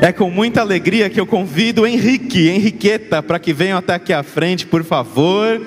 [0.00, 4.22] É com muita alegria que eu convido Henrique, Henriqueta, para que venham até aqui à
[4.22, 5.60] frente, por favor.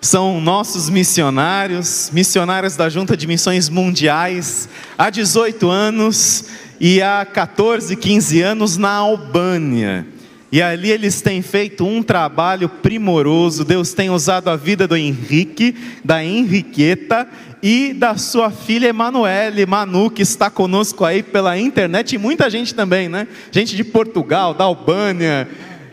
[0.00, 6.44] São nossos missionários, missionários da Junta de Missões Mundiais, há 18 anos
[6.78, 10.06] e há 14, 15 anos na Albânia.
[10.52, 13.64] E ali eles têm feito um trabalho primoroso.
[13.64, 17.28] Deus tem usado a vida do Henrique, da Henriqueta
[17.62, 22.74] e da sua filha Emanuele, Manu, que está conosco aí pela internet, e muita gente
[22.74, 23.28] também, né?
[23.52, 25.46] Gente de Portugal, da Albânia.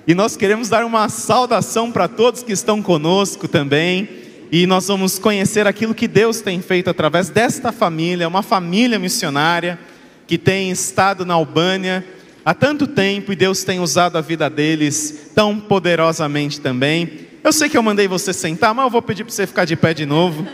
[0.07, 4.09] E nós queremos dar uma saudação para todos que estão conosco também.
[4.51, 9.77] E nós vamos conhecer aquilo que Deus tem feito através desta família, uma família missionária
[10.25, 12.03] que tem estado na Albânia
[12.47, 17.27] há tanto tempo e Deus tem usado a vida deles tão poderosamente também.
[17.43, 19.75] Eu sei que eu mandei você sentar, mas eu vou pedir para você ficar de
[19.75, 20.47] pé de novo.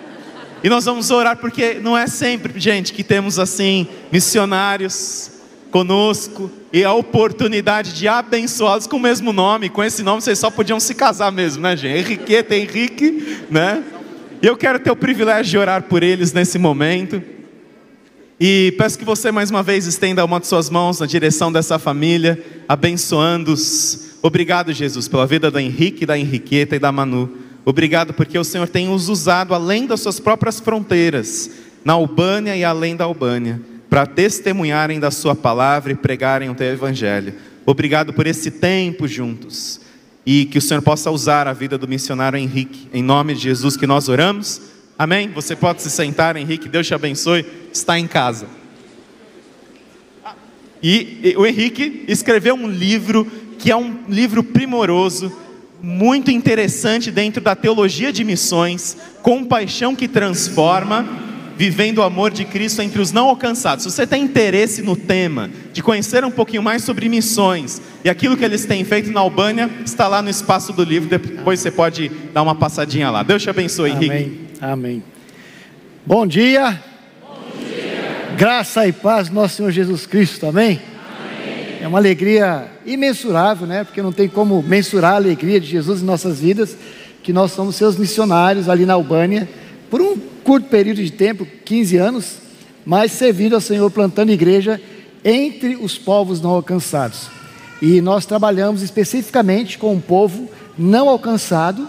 [0.63, 5.33] E nós vamos orar porque não é sempre, gente, que temos assim missionários
[5.69, 9.69] conosco e a oportunidade de abençoá-los com o mesmo nome.
[9.69, 11.95] Com esse nome vocês só podiam se casar mesmo, né, gente?
[11.95, 13.83] Henriqueta, Henrique, né?
[14.41, 17.21] E eu quero ter o privilégio de orar por eles nesse momento.
[18.45, 21.79] E peço que você mais uma vez estenda uma de suas mãos na direção dessa
[21.79, 24.17] família, abençoando-os.
[24.21, 27.37] Obrigado, Jesus, pela vida do Henrique, da Henriqueta e da Manu.
[27.63, 31.51] Obrigado porque o Senhor tem os usado além das suas próprias fronteiras,
[31.85, 36.67] na Albânia e além da Albânia, para testemunharem da Sua palavra e pregarem o Teu
[36.67, 37.35] Evangelho.
[37.65, 39.79] Obrigado por esse tempo juntos
[40.25, 42.89] e que o Senhor possa usar a vida do missionário Henrique.
[42.93, 44.72] Em nome de Jesus que nós oramos.
[45.03, 45.29] Amém?
[45.35, 46.69] Você pode se sentar, Henrique.
[46.69, 47.45] Deus te abençoe.
[47.73, 48.47] Está em casa.
[50.81, 53.29] E, o Henrique escreveu um livro
[53.59, 55.29] que é um livro primoroso,
[55.81, 61.05] muito interessante dentro da teologia de missões, compaixão que transforma,
[61.57, 63.83] vivendo o amor de Cristo entre os não alcançados.
[63.83, 68.37] Se você tem interesse no tema, de conhecer um pouquinho mais sobre missões e aquilo
[68.37, 71.09] que eles têm feito na Albânia, está lá no espaço do livro.
[71.09, 73.21] Depois você pode dar uma passadinha lá.
[73.21, 74.09] Deus te abençoe, Amém.
[74.09, 74.42] Henrique.
[74.63, 75.03] Amém.
[76.05, 76.81] Bom dia.
[77.21, 78.33] Bom dia.
[78.37, 80.45] Graça e paz do nosso Senhor Jesus Cristo.
[80.45, 80.79] Amém?
[81.05, 81.79] Amém.
[81.81, 83.83] É uma alegria imensurável, né?
[83.83, 86.77] Porque não tem como mensurar a alegria de Jesus em nossas vidas,
[87.21, 89.49] que nós somos seus missionários ali na Albânia,
[89.89, 92.37] por um curto período de tempo, 15 anos,
[92.85, 94.79] mas servindo ao Senhor plantando igreja
[95.25, 97.27] entre os povos não alcançados.
[97.81, 101.85] E nós trabalhamos especificamente com um povo não alcançado,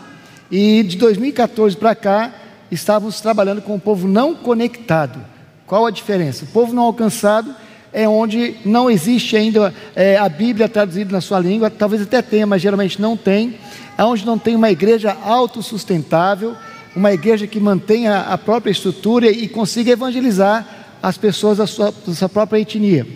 [0.51, 2.41] e de 2014 para cá,
[2.75, 5.21] estávamos trabalhando com o povo não conectado.
[5.67, 6.45] Qual a diferença?
[6.45, 7.55] O povo não alcançado
[7.93, 12.47] é onde não existe ainda é, a Bíblia traduzida na sua língua, talvez até tenha,
[12.47, 13.57] mas geralmente não tem.
[13.97, 16.57] É onde não tem uma igreja autossustentável,
[16.95, 20.67] uma igreja que mantenha a própria estrutura e consiga evangelizar
[21.01, 23.07] as pessoas da sua, da sua própria etnia.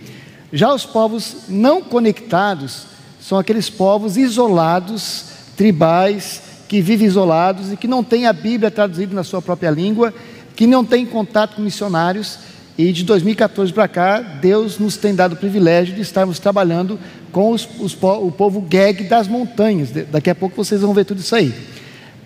[0.53, 2.83] Já os povos não conectados
[3.21, 5.25] são aqueles povos isolados,
[5.57, 10.13] tribais, que vivem isolados e que não têm a Bíblia traduzida na sua própria língua,
[10.55, 12.37] que não têm contato com missionários.
[12.77, 16.97] E de 2014 para cá, Deus nos tem dado o privilégio de estarmos trabalhando
[17.31, 19.89] com os, os, o povo gag das montanhas.
[20.11, 21.51] Daqui a pouco vocês vão ver tudo isso aí.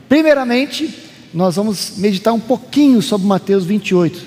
[0.09, 0.94] Primeiramente,
[1.34, 4.22] nós vamos meditar um pouquinho sobre Mateus 28.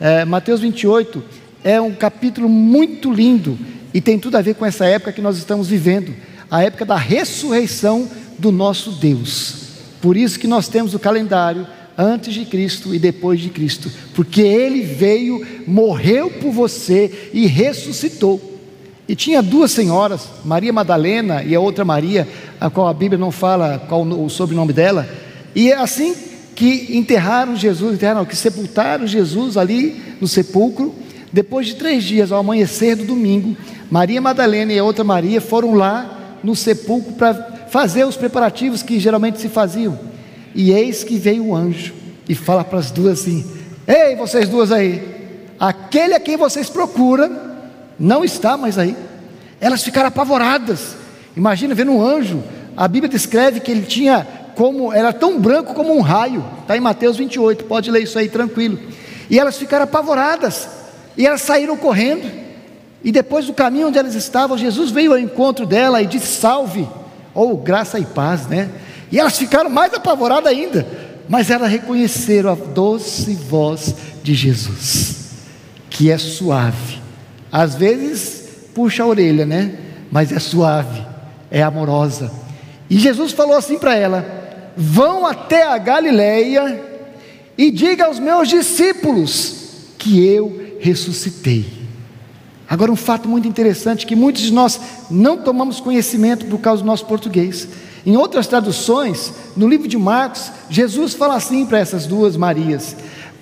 [0.00, 1.22] É, Mateus 28
[1.62, 3.56] é um capítulo muito lindo
[3.94, 6.12] e tem tudo a ver com essa época que nós estamos vivendo
[6.50, 8.08] a época da ressurreição
[8.40, 9.68] do nosso Deus.
[10.00, 14.40] Por isso que nós temos o calendário antes de Cristo e depois de Cristo, porque
[14.40, 18.58] ele veio, morreu por você e ressuscitou.
[19.06, 22.26] E tinha duas senhoras, Maria Madalena e a outra Maria,
[22.60, 25.06] a qual a Bíblia não fala qual o sobrenome dela,
[25.54, 26.14] e é assim
[26.54, 30.94] que enterraram Jesus, enterraram, que sepultaram Jesus ali no sepulcro.
[31.32, 33.56] Depois de três dias, ao amanhecer do domingo,
[33.90, 37.32] Maria Madalena e a outra Maria foram lá no sepulcro para
[37.70, 39.98] fazer os preparativos que geralmente se faziam.
[40.54, 41.94] E eis que veio o anjo
[42.28, 43.46] e fala para as duas assim:
[43.86, 47.30] Ei, vocês duas aí, aquele a quem vocês procuram
[47.98, 48.96] não está mais aí.
[49.60, 50.96] Elas ficaram apavoradas.
[51.36, 52.42] Imagina vendo um anjo.
[52.76, 54.26] A Bíblia descreve que ele tinha
[54.56, 56.44] como era tão branco como um raio.
[56.62, 57.64] Está em Mateus 28.
[57.64, 58.78] Pode ler isso aí tranquilo.
[59.28, 60.68] E elas ficaram apavoradas.
[61.16, 62.28] E elas saíram correndo.
[63.04, 66.88] E depois do caminho onde elas estavam, Jesus veio ao encontro dela e disse: Salve
[67.40, 68.68] ou graça e paz, né?
[69.10, 70.86] E elas ficaram mais apavoradas ainda,
[71.28, 75.16] mas elas reconheceram a doce voz de Jesus,
[75.88, 76.98] que é suave.
[77.50, 79.74] Às vezes puxa a orelha, né?
[80.10, 81.04] Mas é suave,
[81.50, 82.30] é amorosa.
[82.88, 86.82] E Jesus falou assim para ela: Vão até a Galileia
[87.56, 89.54] e diga aos meus discípulos
[89.98, 91.79] que eu ressuscitei.
[92.70, 94.80] Agora, um fato muito interessante que muitos de nós
[95.10, 97.66] não tomamos conhecimento por causa do nosso português.
[98.06, 102.96] Em outras traduções, no livro de Marcos, Jesus fala assim para essas duas Marias: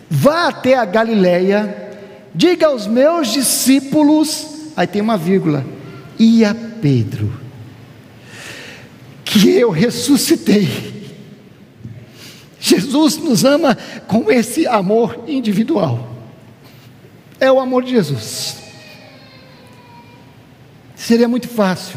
[0.08, 1.90] Vá até a Galileia,
[2.34, 5.62] diga aos meus discípulos, aí tem uma vírgula,
[6.19, 7.30] e a Pedro,
[9.26, 10.96] que eu ressuscitei.
[12.58, 13.76] Jesus nos ama
[14.06, 16.08] com esse amor individual.
[17.38, 18.67] É o amor de Jesus.
[20.98, 21.96] Seria muito fácil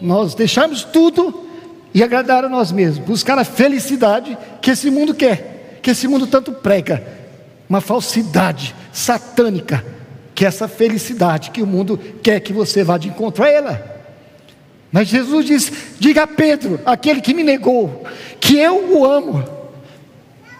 [0.00, 1.46] nós deixarmos tudo
[1.92, 6.26] e agradar a nós mesmos, buscar a felicidade que esse mundo quer, que esse mundo
[6.26, 7.06] tanto prega,
[7.68, 9.84] uma falsidade satânica,
[10.34, 14.02] que é essa felicidade que o mundo quer que você vá de encontro a ela.
[14.90, 18.04] Mas Jesus diz: diga a Pedro, aquele que me negou,
[18.40, 19.44] que eu o amo,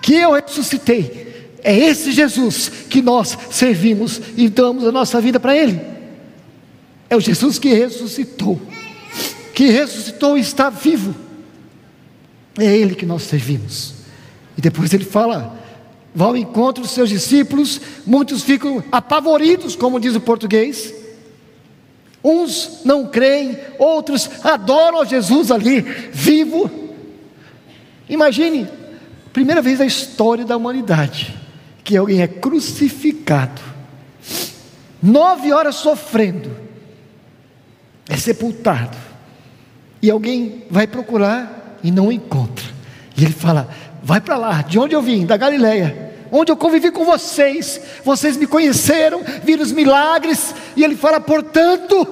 [0.03, 1.57] que eu ressuscitei.
[1.65, 5.92] É esse Jesus que nós servimos e damos a nossa vida para Ele.
[7.13, 8.59] É o Jesus que ressuscitou,
[9.53, 11.15] que ressuscitou e está vivo.
[12.59, 13.93] É Ele que nós servimos.
[14.57, 15.61] E depois ele fala:
[16.15, 20.95] vá ao encontro dos seus discípulos, muitos ficam apavoridos, como diz o português.
[22.25, 25.83] Uns não creem, outros adoram Jesus ali,
[26.15, 26.71] vivo.
[28.09, 28.67] Imagine,
[29.35, 31.39] primeira vez na história da humanidade,
[31.85, 33.61] que alguém é crucificado,
[35.03, 36.62] nove horas sofrendo,
[38.13, 38.97] é sepultado,
[40.03, 42.67] e alguém vai procurar e não encontra.
[43.17, 43.69] E ele fala:
[44.03, 48.37] Vai para lá, de onde eu vim, da Galileia, onde eu convivi com vocês, vocês
[48.37, 50.55] me conheceram, viram os milagres.
[50.77, 52.07] E ele fala: Portanto,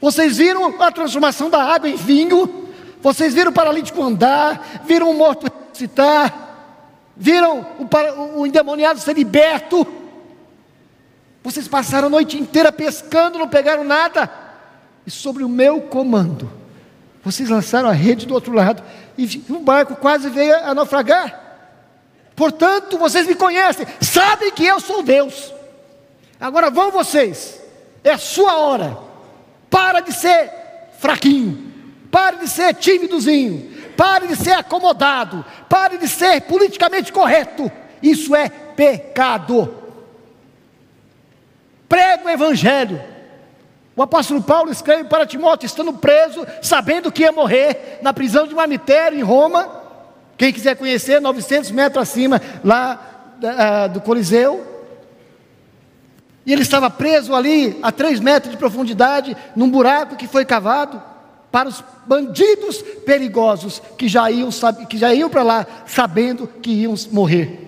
[0.00, 2.66] vocês viram a transformação da água em vinho,
[3.00, 6.34] vocês viram o paralítico andar, viram o morto ressuscitar,
[7.16, 9.86] viram o, o endemoniado ser liberto.
[11.44, 14.43] Vocês passaram a noite inteira pescando, não pegaram nada.
[15.06, 16.50] E sobre o meu comando,
[17.22, 18.82] vocês lançaram a rede do outro lado
[19.16, 21.40] e o barco quase veio a naufragar.
[22.34, 25.52] Portanto, vocês me conhecem, sabem que eu sou Deus.
[26.40, 27.60] Agora vão vocês,
[28.02, 28.98] é a sua hora.
[29.70, 30.50] Para de ser
[30.98, 31.72] fraquinho,
[32.10, 37.70] pare de ser tímidozinho, pare de ser acomodado, pare de ser politicamente correto.
[38.02, 39.74] Isso é pecado.
[41.88, 43.13] Prega o Evangelho.
[43.96, 48.54] O apóstolo Paulo escreve para Timóteo, estando preso, sabendo que ia morrer, na prisão de
[48.54, 49.82] Marmitério, em Roma.
[50.36, 54.66] Quem quiser conhecer, 900 metros acima, lá uh, do Coliseu.
[56.44, 61.00] E ele estava preso ali, a 3 metros de profundidade, num buraco que foi cavado
[61.52, 64.50] para os bandidos perigosos que já iam,
[65.16, 67.60] iam para lá, sabendo que iam morrer.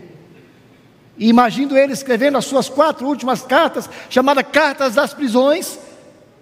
[1.16, 5.78] E imagino ele escrevendo as suas quatro últimas cartas, chamadas Cartas das Prisões,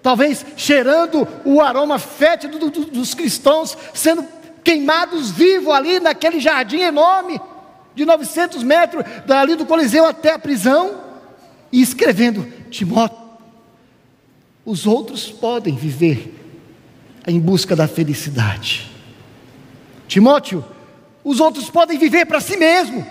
[0.04, 4.22] talvez cheirando o aroma fétido do, do, dos cristãos, sendo
[4.62, 7.40] queimados vivos ali naquele jardim enorme,
[7.94, 11.00] de 900 metros, dali do Coliseu até a prisão,
[11.72, 13.16] e escrevendo: Timóteo,
[14.62, 16.34] os outros podem viver
[17.26, 18.90] em busca da felicidade.
[20.06, 20.62] Timóteo,
[21.24, 23.06] os outros podem viver para si mesmo.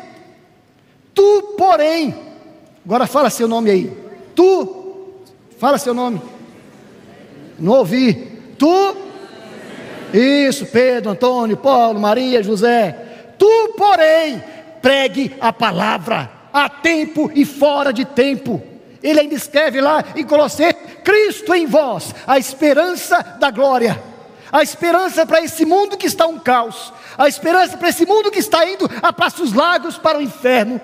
[1.11, 2.15] Tu, porém,
[2.85, 3.97] agora fala seu nome aí.
[4.35, 5.15] Tu,
[5.57, 6.21] fala seu nome.
[7.59, 8.31] Não ouvi.
[8.57, 8.97] Tu?
[10.13, 12.95] Isso, Pedro, Antônio, Paulo, Maria, José.
[13.37, 14.43] Tu, porém,
[14.81, 18.61] pregue a palavra a tempo e fora de tempo.
[19.01, 24.01] Ele ainda escreve lá em Colossenses: Cristo em vós, a esperança da glória,
[24.51, 28.39] a esperança para esse mundo que está um caos, a esperança para esse mundo que
[28.39, 30.79] está indo a passos largos para o inferno.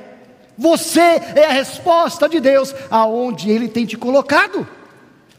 [0.57, 4.67] Você é a resposta de Deus aonde Ele tem te colocado.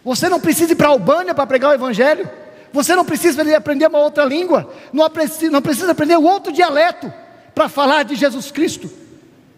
[0.05, 2.29] Você não precisa ir para a Albânia para pregar o Evangelho.
[2.73, 4.73] Você não precisa aprender uma outra língua.
[4.93, 7.13] Não precisa, não precisa aprender outro dialeto
[7.55, 8.91] para falar de Jesus Cristo.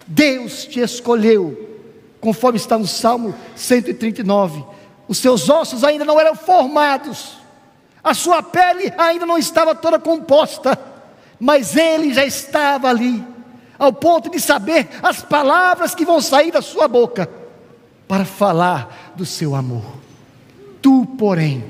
[0.07, 1.81] Deus te escolheu,
[2.21, 4.65] conforme está no Salmo 139.
[5.07, 7.39] Os seus ossos ainda não eram formados,
[8.03, 10.79] a sua pele ainda não estava toda composta,
[11.39, 13.25] mas Ele já estava ali,
[13.79, 17.29] ao ponto de saber as palavras que vão sair da sua boca
[18.09, 20.02] para falar do seu amor.
[20.83, 21.65] Tu, porém,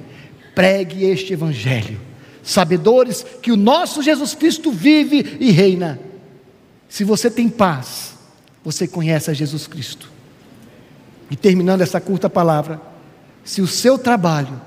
[0.54, 2.00] pregue este evangelho,
[2.42, 6.00] sabedores que o nosso Jesus Cristo vive e reina.
[6.88, 8.14] Se você tem paz,
[8.64, 10.10] você conhece a Jesus Cristo.
[11.30, 12.80] E terminando essa curta palavra,
[13.44, 14.60] se o seu trabalho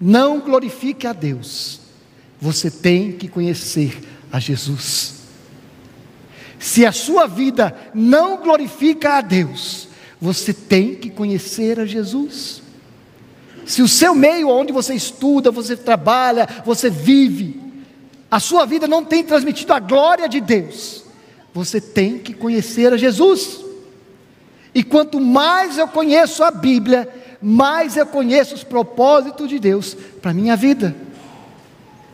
[0.00, 1.80] não glorifique a Deus,
[2.40, 3.98] você tem que conhecer
[4.32, 5.20] a Jesus.
[6.58, 9.88] Se a sua vida não glorifica a Deus,
[10.20, 12.59] você tem que conhecer a Jesus.
[13.70, 17.60] Se o seu meio onde você estuda, você trabalha, você vive,
[18.28, 21.04] a sua vida não tem transmitido a glória de Deus,
[21.54, 23.60] você tem que conhecer a Jesus.
[24.74, 27.08] E quanto mais eu conheço a Bíblia,
[27.40, 30.96] mais eu conheço os propósitos de Deus para a minha vida.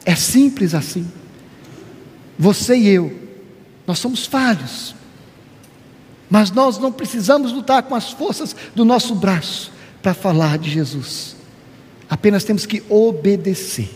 [0.05, 1.11] É simples assim.
[2.39, 3.19] Você e eu,
[3.87, 4.95] nós somos falhos,
[6.29, 9.73] mas nós não precisamos lutar com as forças do nosso braço
[10.03, 11.36] para falar de Jesus,
[12.09, 13.91] apenas temos que obedecer.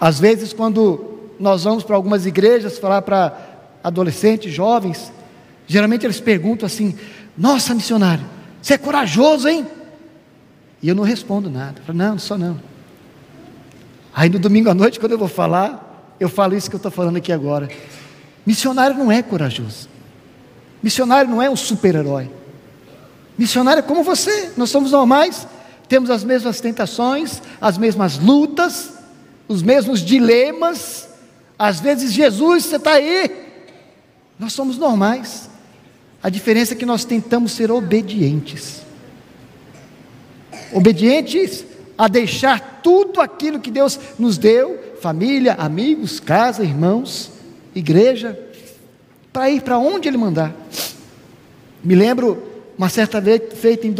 [0.00, 3.36] Às vezes, quando nós vamos para algumas igrejas falar para
[3.82, 5.12] adolescentes, jovens,
[5.66, 6.96] geralmente eles perguntam assim:
[7.36, 8.24] Nossa, missionário,
[8.62, 9.66] você é corajoso, hein?
[10.82, 11.82] E eu não respondo nada.
[11.86, 12.60] Falo, não, não sou não.
[14.14, 16.90] Aí no domingo à noite, quando eu vou falar, eu falo isso que eu estou
[16.90, 17.68] falando aqui agora.
[18.44, 19.88] Missionário não é corajoso.
[20.82, 22.30] Missionário não é um super-herói.
[23.36, 25.46] Missionário é como você, nós somos normais,
[25.90, 28.92] temos as mesmas tentações, as mesmas lutas,
[29.48, 31.08] os mesmos dilemas.
[31.58, 33.28] Às vezes, Jesus, você está aí.
[34.38, 35.50] Nós somos normais.
[36.22, 38.82] A diferença é que nós tentamos ser obedientes.
[40.72, 41.64] Obedientes
[41.98, 47.32] a deixar tudo aquilo que Deus nos deu família, amigos, casa, irmãos,
[47.74, 48.38] igreja
[49.32, 50.54] para ir para onde Ele mandar.
[51.82, 52.46] Me lembro
[52.78, 53.92] uma certa vez, feita em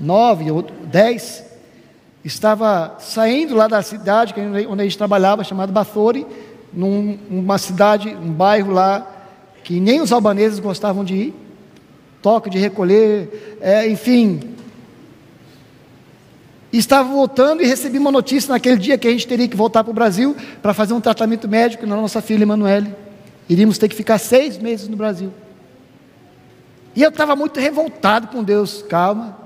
[0.00, 1.44] 2009 ou 10,
[2.24, 4.34] estava saindo lá da cidade
[4.68, 6.26] onde a gente trabalhava, chamada Bafori,
[6.72, 9.06] numa cidade, um bairro lá
[9.62, 11.34] que nem os albaneses gostavam de ir,
[12.22, 14.56] toque de recolher, é, enfim,
[16.72, 19.90] Estava voltando e recebi uma notícia naquele dia que a gente teria que voltar para
[19.90, 22.94] o Brasil para fazer um tratamento médico na nossa filha Emanuele.
[23.48, 25.32] Iríamos ter que ficar seis meses no Brasil.
[26.94, 28.84] E eu estava muito revoltado com Deus.
[28.88, 29.36] Calma,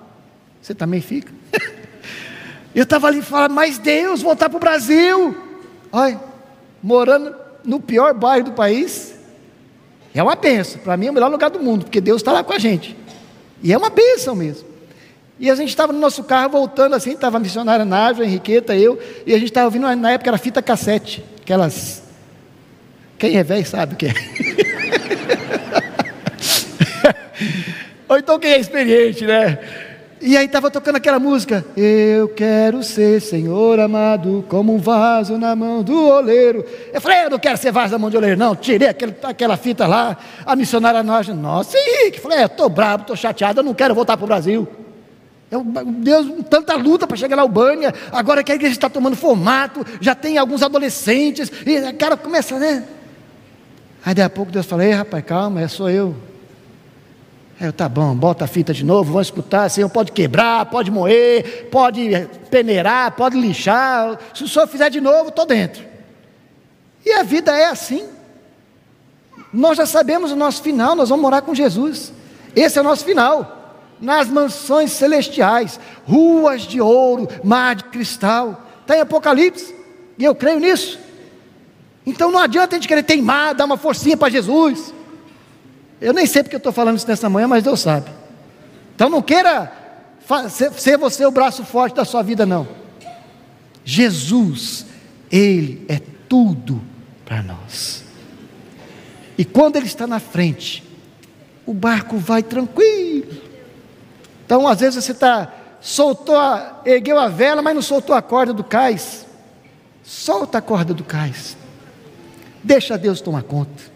[0.64, 1.30] você também fica.
[2.74, 5.36] eu estava ali falando, mas Deus, voltar para o Brasil.
[5.92, 6.18] Olha,
[6.82, 9.14] morando no pior bairro do país.
[10.14, 10.80] É uma benção.
[10.80, 12.96] Para mim é o melhor lugar do mundo, porque Deus está lá com a gente.
[13.62, 14.66] E é uma benção mesmo.
[15.38, 18.98] E a gente estava no nosso carro voltando assim, estava a missionária Nájua, Henriqueta, eu,
[19.26, 22.02] e a gente estava ouvindo, na época era fita cassete, aquelas.
[23.18, 24.14] Quem é velho sabe o que é.
[28.08, 29.58] Ou então quem é experiente, né?
[30.26, 31.62] E aí estava tocando aquela música.
[31.76, 36.64] Eu quero ser, Senhor amado, como um vaso na mão do oleiro.
[36.90, 38.56] Eu falei, eu não quero ser vaso na mão do oleiro, não.
[38.56, 40.16] Tirei aquele, aquela fita lá.
[40.46, 42.22] A missionária nós, nossa, Henrique.
[42.22, 44.66] Falei, é, estou bravo, estou chateado, eu não quero voltar para o Brasil.
[45.50, 49.84] Eu, Deus, tanta luta para chegar na Albânia, agora que a igreja está tomando formato,
[50.00, 52.82] já tem alguns adolescentes, e o cara começa, né?
[54.02, 56.16] Aí daí a pouco Deus fala, ei rapaz, calma, é só eu.
[57.64, 60.90] Aí eu, tá bom, bota a fita de novo, vamos escutar, Senhor, pode quebrar, pode
[60.90, 65.82] moer, pode peneirar, pode lixar, se o Senhor fizer de novo, estou dentro.
[67.06, 68.06] E a vida é assim.
[69.50, 72.12] Nós já sabemos o nosso final, nós vamos morar com Jesus.
[72.54, 78.62] Esse é o nosso final nas mansões celestiais, ruas de ouro, mar de cristal.
[78.82, 79.74] Está em Apocalipse,
[80.18, 80.98] e eu creio nisso.
[82.04, 84.92] Então não adianta a gente querer teimar, dar uma forcinha para Jesus.
[86.00, 88.10] Eu nem sei porque eu estou falando isso nessa manhã, mas Deus sabe.
[88.94, 89.72] Então não queira
[90.48, 92.66] ser você o braço forte da sua vida, não.
[93.84, 94.86] Jesus,
[95.30, 96.80] Ele é tudo
[97.24, 98.04] para nós.
[99.36, 100.82] E quando Ele está na frente,
[101.66, 103.42] o barco vai tranquilo.
[104.46, 108.52] Então, às vezes você está, soltou, a, ergueu a vela, mas não soltou a corda
[108.52, 109.26] do cais.
[110.02, 111.56] Solta a corda do cais.
[112.62, 113.93] Deixa Deus tomar conta.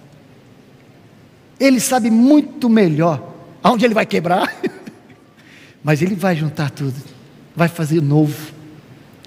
[1.59, 3.23] Ele sabe muito melhor
[3.63, 4.55] aonde ele vai quebrar,
[5.83, 6.95] mas ele vai juntar tudo,
[7.55, 8.53] vai fazer novo.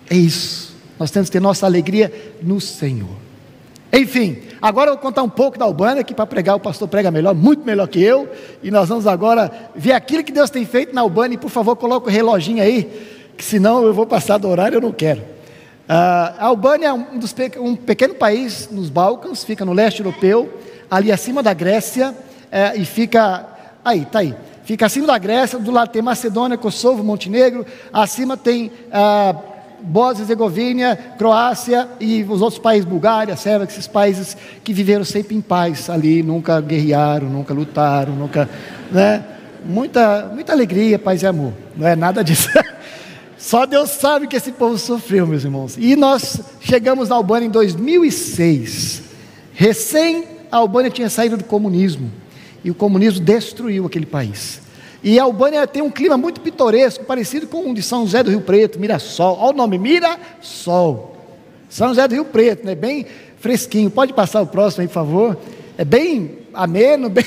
[0.09, 0.75] É isso.
[1.00, 3.17] Nós temos que ter nossa alegria no Senhor.
[3.93, 7.11] Enfim, agora eu vou contar um pouco da Albânia, que para pregar o pastor prega
[7.11, 8.29] melhor, muito melhor que eu.
[8.63, 11.35] E nós vamos agora ver aquilo que Deus tem feito na Albânia.
[11.35, 12.89] E por favor, coloque o reloginho aí,
[13.38, 15.19] que senão eu vou passar do horário, eu não quero.
[15.19, 20.50] Uh, a Albânia é um, dos, um, pequeno país nos Balcãs, fica no leste europeu,
[20.91, 23.45] ali acima da Grécia, uh, e fica.
[23.83, 24.36] Aí, está aí.
[24.65, 28.67] Fica acima da Grécia, do lado tem Macedônia, Kosovo, Montenegro, acima tem.
[28.67, 29.51] Uh,
[29.83, 35.41] Bósnia Herzegovina, Croácia e os outros países, Bulgária, Sérvia, esses países que viveram sempre em
[35.41, 38.48] paz ali, nunca guerrearam, nunca lutaram, nunca,
[38.91, 39.24] né?
[39.65, 41.53] Muita, muita alegria, paz e amor.
[41.75, 42.48] Não é nada disso.
[43.39, 45.75] Só Deus sabe que esse povo sofreu, meus irmãos.
[45.79, 49.01] E nós chegamos na Albânia em 2006.
[49.53, 52.12] Recém a Albânia tinha saído do comunismo.
[52.63, 54.62] E o comunismo destruiu aquele país.
[55.03, 58.41] E Albânia tem um clima muito pitoresco, parecido com o de São José do Rio
[58.41, 59.38] Preto, Mirassol.
[59.39, 61.17] Olha o nome, Mirassol.
[61.70, 62.75] São José do Rio Preto, né?
[62.75, 63.08] Bem
[63.39, 63.89] fresquinho.
[63.89, 65.38] Pode passar o próximo aí, por favor.
[65.77, 67.25] É bem ameno, bem.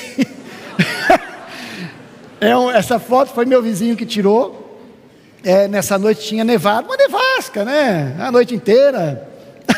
[2.39, 4.79] é um, essa foto foi meu vizinho que tirou.
[5.43, 8.15] É, nessa noite tinha nevado, uma nevasca, né?
[8.19, 9.29] A noite inteira.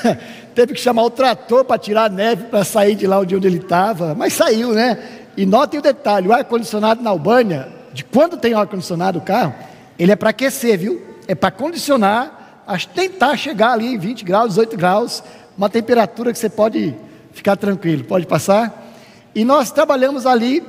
[0.57, 3.57] Teve que chamar o trator para tirar a neve para sair de lá onde ele
[3.59, 4.97] estava, mas saiu, né?
[5.37, 9.53] E notem o detalhe: o ar-condicionado na Albânia, de quando tem ar-condicionado o carro,
[9.99, 10.99] ele é para aquecer, viu?
[11.27, 15.23] É para condicionar, a tentar chegar ali em 20 graus, 18 graus,
[15.55, 16.95] uma temperatura que você pode
[17.33, 18.95] ficar tranquilo, pode passar.
[19.35, 20.63] E nós trabalhamos ali,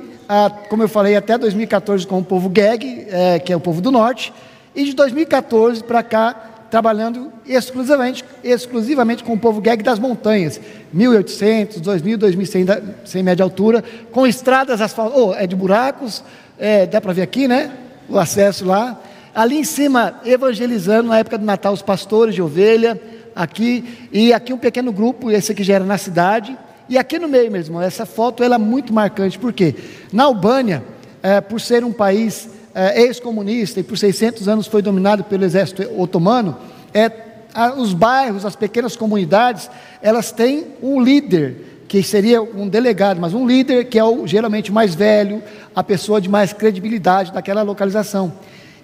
[0.69, 3.89] como eu falei, até 2014 com o povo Geg, é, que é o povo do
[3.89, 4.31] norte,
[4.75, 10.59] e de 2014 para cá, trabalhando exclusivamente, exclusivamente com o povo Geg das montanhas,
[10.95, 16.23] 1.800, 2.000, 2.100 sem média altura, com estradas asfaltadas, oh, é de buracos,
[16.57, 17.71] é, dá para ver aqui, né?
[18.07, 18.99] O acesso lá.
[19.33, 22.99] Ali em cima, evangelizando na época do Natal os pastores de ovelha,
[23.35, 26.57] aqui, e aqui um pequeno grupo, esse aqui já era na cidade,
[26.89, 29.75] e aqui no meio mesmo, essa foto ela é muito marcante, porque
[30.11, 30.83] na Albânia,
[31.21, 32.49] é, por ser um país
[32.79, 36.57] é, ex-comunista e por 600 anos foi dominado pelo exército otomano,
[36.93, 37.11] é,
[37.53, 39.69] a, os bairros, as pequenas comunidades,
[40.01, 44.71] elas têm um líder, que seria um delegado, mas um líder que é o, geralmente
[44.71, 45.43] mais velho,
[45.75, 48.31] a pessoa de mais credibilidade daquela localização.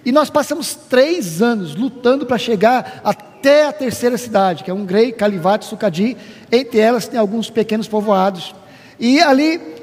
[0.04, 5.10] E nós passamos três anos lutando para chegar até a terceira cidade, que é Grey,
[5.10, 6.18] Calivate, Sucadi.
[6.52, 8.54] Entre elas tem alguns pequenos povoados.
[9.00, 9.75] E ali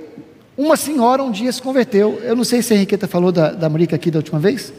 [0.57, 2.19] uma senhora um dia se converteu.
[2.23, 4.71] Eu não sei se a Henriqueta falou da, da Murica aqui da última vez.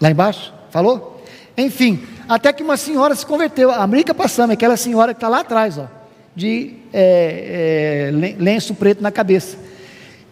[0.00, 0.52] Lá embaixo?
[0.70, 1.22] Falou?
[1.56, 3.70] Enfim, até que uma senhora se converteu.
[3.70, 5.86] A Murica passando, aquela senhora que está lá atrás, ó,
[6.34, 9.56] de é, é, lenço preto na cabeça.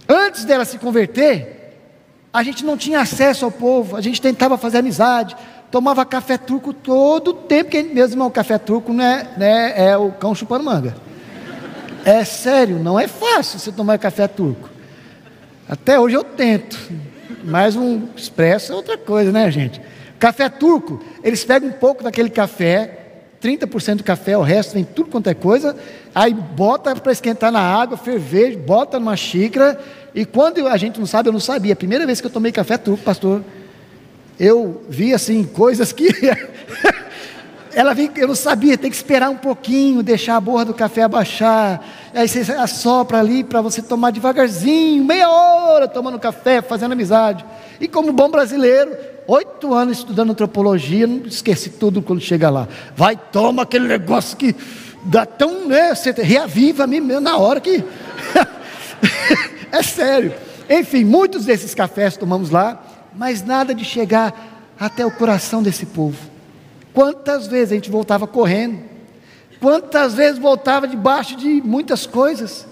[0.09, 1.75] Antes dela se converter,
[2.33, 5.37] a gente não tinha acesso ao povo, a gente tentava fazer amizade,
[5.71, 9.96] tomava café turco todo o tempo, que mesmo o café turco não é, né, é
[9.96, 10.96] o cão chupando manga.
[12.05, 14.69] É sério, não é fácil você tomar café turco.
[15.69, 16.79] Até hoje eu tento.
[17.45, 19.81] Mas um expresso é outra coisa, né, gente?
[20.19, 22.99] Café turco, eles pegam um pouco daquele café,
[23.43, 25.75] 30% do café, o resto vem tudo quanto é coisa,
[26.15, 29.81] aí bota para esquentar na água, ferver, bota numa xícara,
[30.15, 32.77] e quando a gente não sabe, eu não sabia, primeira vez que eu tomei café
[32.77, 33.43] turco, pastor,
[34.39, 36.09] eu vi assim, coisas que
[37.72, 41.02] ela vem, eu não sabia, tem que esperar um pouquinho, deixar a borra do café
[41.02, 41.80] abaixar.
[42.14, 47.44] Aí você assopra ali para você tomar devagarzinho, meia hora tomando café, fazendo amizade.
[47.80, 52.66] E como bom brasileiro, oito anos estudando antropologia, não esqueci tudo quando chega lá.
[52.96, 54.54] Vai, toma aquele negócio que
[55.04, 55.94] dá tão, né?
[55.94, 57.85] Você reaviva a mim mesmo na hora que.
[59.70, 60.35] é sério.
[60.68, 62.83] Enfim, muitos desses cafés tomamos lá,
[63.14, 66.30] mas nada de chegar até o coração desse povo.
[66.92, 68.81] Quantas vezes a gente voltava correndo,
[69.61, 72.66] quantas vezes voltava debaixo de muitas coisas,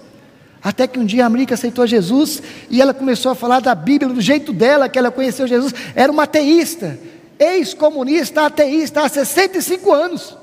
[0.61, 4.13] até que um dia a América aceitou Jesus e ela começou a falar da Bíblia
[4.13, 6.99] do jeito dela, que ela conheceu Jesus, era uma ateísta,
[7.37, 10.38] ex-comunista, ateísta, há 65 anos.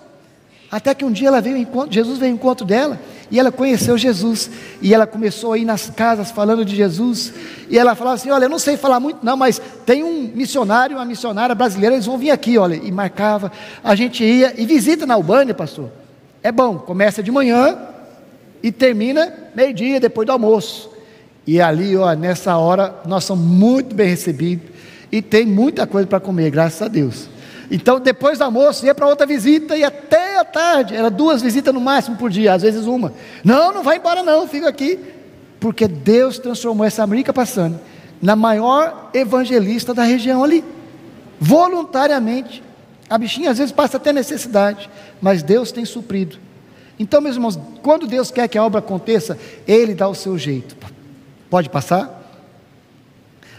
[0.76, 4.50] Até que um dia ela veio, Jesus veio ao encontro dela e ela conheceu Jesus.
[4.82, 7.32] E ela começou a ir nas casas falando de Jesus.
[7.70, 10.98] E ela falava assim: Olha, eu não sei falar muito, não, mas tem um missionário,
[10.98, 12.74] uma missionária brasileira, eles vão vir aqui, olha.
[12.74, 13.50] E marcava.
[13.82, 15.88] A gente ia e visita na Albânia, pastor.
[16.42, 17.78] É bom, começa de manhã
[18.62, 20.90] e termina meio-dia, depois do almoço.
[21.46, 24.68] E ali, ó, nessa hora, nós somos muito bem recebidos.
[25.10, 27.30] E tem muita coisa para comer, graças a Deus.
[27.70, 30.94] Então, depois do almoço, ia para outra visita e até a tarde.
[30.94, 33.12] Era duas visitas no máximo por dia, às vezes uma.
[33.44, 34.98] Não, não vai embora, não, fica aqui.
[35.58, 37.80] Porque Deus transformou essa América passando
[38.20, 40.64] na maior evangelista da região ali.
[41.40, 42.62] Voluntariamente.
[43.08, 46.38] A bichinha às vezes passa até necessidade, mas Deus tem suprido.
[46.98, 50.76] Então, meus irmãos, quando Deus quer que a obra aconteça, Ele dá o seu jeito.
[51.48, 52.15] Pode passar?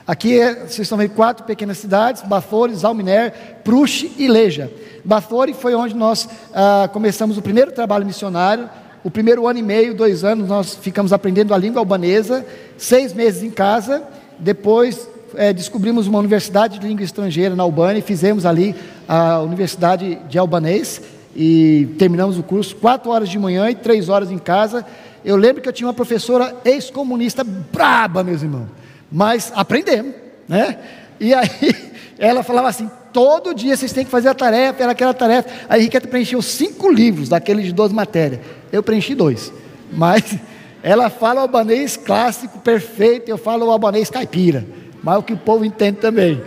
[0.07, 4.71] Aqui é, vocês estão vendo quatro pequenas cidades: Bathori, Zalminer, Prush e Leja.
[5.03, 8.69] Bathori foi onde nós ah, começamos o primeiro trabalho missionário.
[9.03, 12.45] O primeiro ano e meio, dois anos, nós ficamos aprendendo a língua albanesa,
[12.77, 14.01] seis meses em casa.
[14.39, 18.75] Depois é, descobrimos uma universidade de língua estrangeira na Albânia e fizemos ali
[19.07, 21.01] a Universidade de Albanês
[21.35, 24.85] e terminamos o curso quatro horas de manhã e três horas em casa.
[25.23, 28.76] Eu lembro que eu tinha uma professora ex-comunista braba, meus irmãos
[29.11, 30.13] mas aprendemos,
[30.47, 30.77] né?
[31.19, 31.49] E aí
[32.19, 35.49] ela falava assim: todo dia vocês têm que fazer a tarefa, era aquela tarefa.
[35.67, 38.41] A Henriqueta preencheu cinco livros, daqueles de 12 matérias.
[38.71, 39.51] Eu preenchi dois.
[39.91, 40.35] Mas
[40.83, 44.65] ela fala o albanês clássico, perfeito, eu falo o albanês caipira.
[45.01, 46.41] mas o que o povo entende também.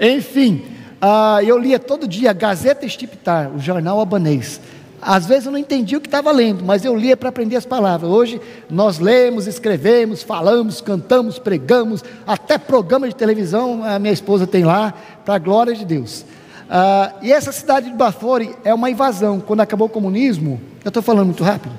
[0.00, 0.64] Enfim,
[1.02, 4.60] uh, eu lia todo dia Gazeta Estiptar, o jornal albanês.
[5.02, 7.64] Às vezes eu não entendia o que estava lendo, mas eu lia para aprender as
[7.64, 8.10] palavras.
[8.10, 14.64] Hoje nós lemos, escrevemos, falamos, cantamos, pregamos, até programa de televisão a minha esposa tem
[14.64, 14.92] lá,
[15.24, 16.24] para a glória de Deus.
[16.70, 19.40] Uh, e essa cidade de Bafori é uma invasão.
[19.40, 21.76] Quando acabou o comunismo, eu estou falando muito rápido,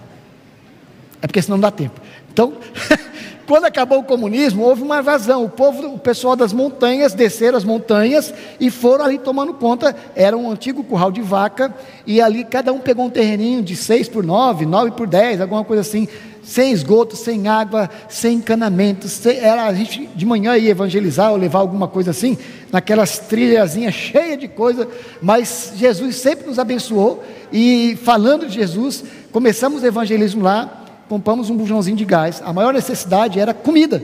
[1.22, 2.02] é porque senão não dá tempo.
[2.32, 2.54] Então,
[3.48, 5.44] quando acabou o comunismo, houve uma invasão.
[5.44, 9.96] O povo, o pessoal das montanhas desceram as montanhas e foram ali tomando conta.
[10.16, 11.74] Era um antigo curral de vaca
[12.06, 15.64] e ali cada um pegou um terreninho de 6 por 9, 9 por 10, alguma
[15.64, 16.08] coisa assim,
[16.44, 19.08] sem esgoto, sem água, sem encanamento.
[19.08, 22.38] Sem, era a gente de manhã ia evangelizar ou levar alguma coisa assim,
[22.72, 24.88] naquelas trilhazinhas cheias de coisa,
[25.22, 30.81] mas Jesus sempre nos abençoou e falando de Jesus, começamos o evangelismo lá
[31.12, 32.42] compramos um bujãozinho de gás.
[32.42, 34.02] A maior necessidade era comida,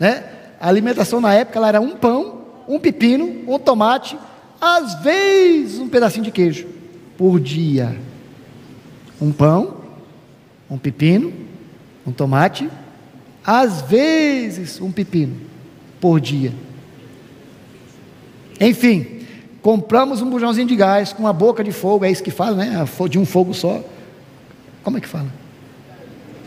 [0.00, 0.24] né?
[0.60, 4.18] A alimentação na época era um pão, um pepino, um tomate,
[4.60, 6.66] às vezes um pedacinho de queijo
[7.16, 7.96] por dia.
[9.22, 9.76] Um pão,
[10.68, 11.32] um pepino,
[12.04, 12.68] um tomate,
[13.46, 15.36] às vezes um pepino
[16.00, 16.52] por dia.
[18.60, 19.20] Enfim,
[19.62, 22.84] compramos um bujãozinho de gás com a boca de fogo, é isso que fala, né?
[23.08, 23.80] De um fogo só.
[24.82, 25.39] Como é que fala?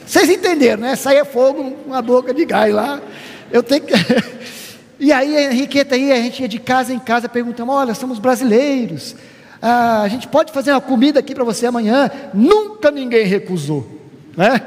[0.06, 0.96] Vocês entenderam, né?
[0.96, 3.02] Saia fogo uma boca de gás lá.
[3.52, 3.94] Eu tenho que.
[5.00, 9.16] e aí, Henriqueta, aí a gente ia de casa em casa perguntando: olha, somos brasileiros.
[9.62, 12.12] Ah, a gente pode fazer uma comida aqui para você amanhã.
[12.34, 13.88] Nunca ninguém recusou,
[14.36, 14.62] né?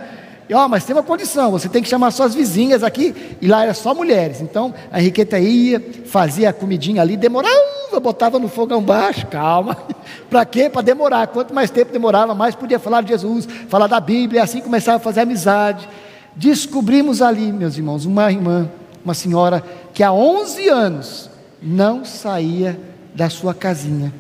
[0.48, 3.64] E, ó, mas tem uma condição, você tem que chamar suas vizinhas aqui, e lá
[3.64, 4.40] era só mulheres.
[4.40, 9.76] Então a Henriqueta ia, fazia a comidinha ali, demorava, botava no fogão baixo, calma.
[10.30, 10.70] Para quê?
[10.70, 11.26] Para demorar.
[11.28, 14.98] Quanto mais tempo demorava, mais podia falar de Jesus, falar da Bíblia, e assim começava
[14.98, 15.88] a fazer amizade.
[16.36, 18.70] Descobrimos ali, meus irmãos, uma irmã,
[19.04, 21.30] uma senhora que há 11 anos
[21.60, 22.78] não saía
[23.14, 24.12] da sua casinha,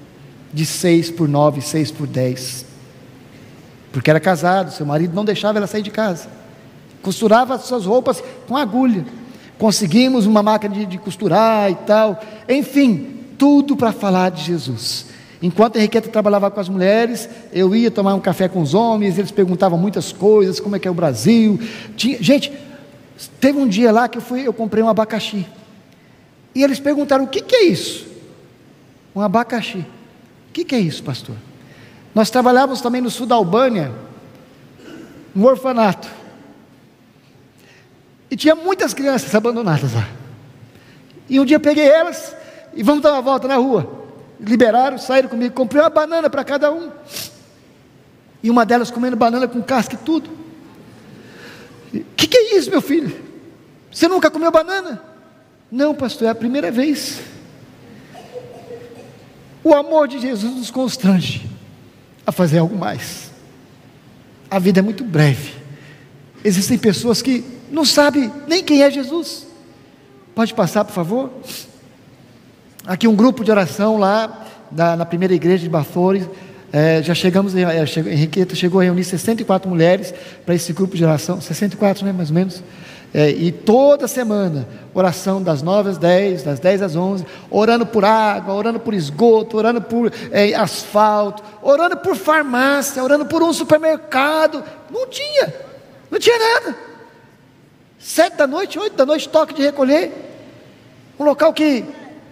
[0.52, 2.65] de 6 por 9, 6 por 10
[3.96, 6.28] porque era casado, seu marido não deixava ela sair de casa.
[7.00, 9.06] Costurava as suas roupas com agulha.
[9.56, 12.22] Conseguimos uma máquina de, de costurar e tal.
[12.46, 15.06] Enfim, tudo para falar de Jesus.
[15.40, 19.30] Enquanto Henriqueta trabalhava com as mulheres, eu ia tomar um café com os homens, eles
[19.30, 21.58] perguntavam muitas coisas, como é que é o Brasil.
[21.96, 22.52] Tinha, gente,
[23.40, 25.46] teve um dia lá que eu fui, eu comprei um abacaxi.
[26.54, 28.06] E eles perguntaram: o que, que é isso?
[29.14, 29.78] Um abacaxi.
[29.78, 31.34] O que, que é isso, pastor?
[32.16, 33.92] Nós trabalhávamos também no sul da Albânia,
[35.36, 36.08] um orfanato.
[38.30, 40.08] E tinha muitas crianças abandonadas lá.
[41.28, 42.34] E um dia peguei elas
[42.74, 44.06] e vamos dar uma volta na rua.
[44.40, 46.90] Liberaram, saíram comigo, comprei uma banana para cada um.
[48.42, 50.30] E uma delas comendo banana com casca e tudo.
[51.92, 53.14] O que, que é isso, meu filho?
[53.92, 55.02] Você nunca comeu banana?
[55.70, 57.20] Não, pastor, é a primeira vez.
[59.62, 61.55] O amor de Jesus nos constrange
[62.26, 63.30] a fazer algo mais.
[64.50, 65.52] A vida é muito breve.
[66.44, 69.46] Existem pessoas que não sabem nem quem é Jesus.
[70.34, 71.30] Pode passar, por favor?
[72.86, 76.28] Aqui um grupo de oração lá na, na primeira igreja de Bafores.
[76.72, 80.12] É, já chegamos, é, chegou, Henriqueta chegou a reunir 64 mulheres
[80.44, 82.62] para esse grupo de oração, 64, né, mais ou menos.
[83.18, 88.04] É, e toda semana, oração das 9 às 10, das 10 às 11, orando por
[88.04, 94.62] água, orando por esgoto, orando por é, asfalto, orando por farmácia, orando por um supermercado.
[94.90, 95.54] Não tinha,
[96.10, 96.76] não tinha nada.
[97.98, 100.12] Sete da noite, oito da noite, toque de recolher.
[101.18, 101.86] Um local que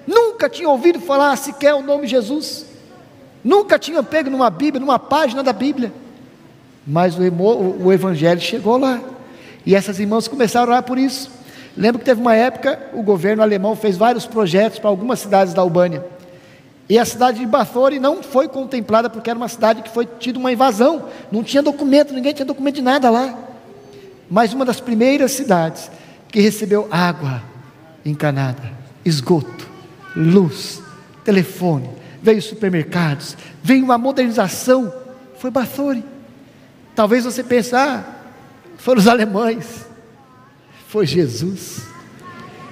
[0.07, 2.67] nunca tinha ouvido falar sequer o nome Jesus,
[3.43, 5.91] nunca tinha pego numa Bíblia, numa página da Bíblia.
[6.87, 9.14] Mas o, o Evangelho chegou lá.
[9.67, 11.31] E essas irmãs começaram a orar por isso.
[11.77, 15.63] Lembro que teve uma época, o governo alemão fez vários projetos para algumas cidades da
[15.63, 16.05] Albânia.
[16.89, 20.37] E a cidade de Bathori não foi contemplada porque era uma cidade que foi tido
[20.37, 23.37] uma invasão, não tinha documento, ninguém tinha documento de nada lá.
[24.31, 25.91] Mas uma das primeiras cidades
[26.29, 27.43] que recebeu água
[28.05, 28.71] encanada,
[29.05, 29.67] esgoto,
[30.15, 30.83] luz,
[31.25, 31.89] telefone,
[32.23, 34.93] veio supermercados, veio uma modernização,
[35.39, 36.05] foi Bathori.
[36.95, 38.05] Talvez você pense, ah,
[38.85, 39.87] foram os alemães,
[40.89, 41.87] foi Jesus.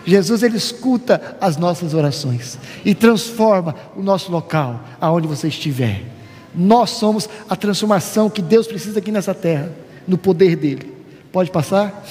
[0.04, 6.02] Jesus ele escuta as nossas orações e transforma o nosso local, aonde você estiver.
[6.54, 9.72] Nós somos a transformação que Deus precisa aqui nessa terra,
[10.06, 10.94] no poder dele.
[11.32, 12.04] Pode passar?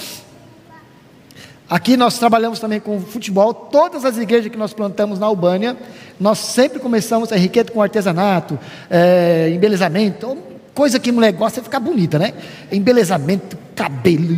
[1.70, 3.54] Aqui nós trabalhamos também com futebol.
[3.54, 5.76] Todas as igrejas que nós plantamos na Albânia,
[6.18, 8.58] nós sempre começamos a enriquecer com artesanato,
[8.90, 10.36] é, embelezamento,
[10.74, 12.32] coisa que mulher gosta é ficar bonita, né?
[12.70, 14.36] Embelezamento, cabelo,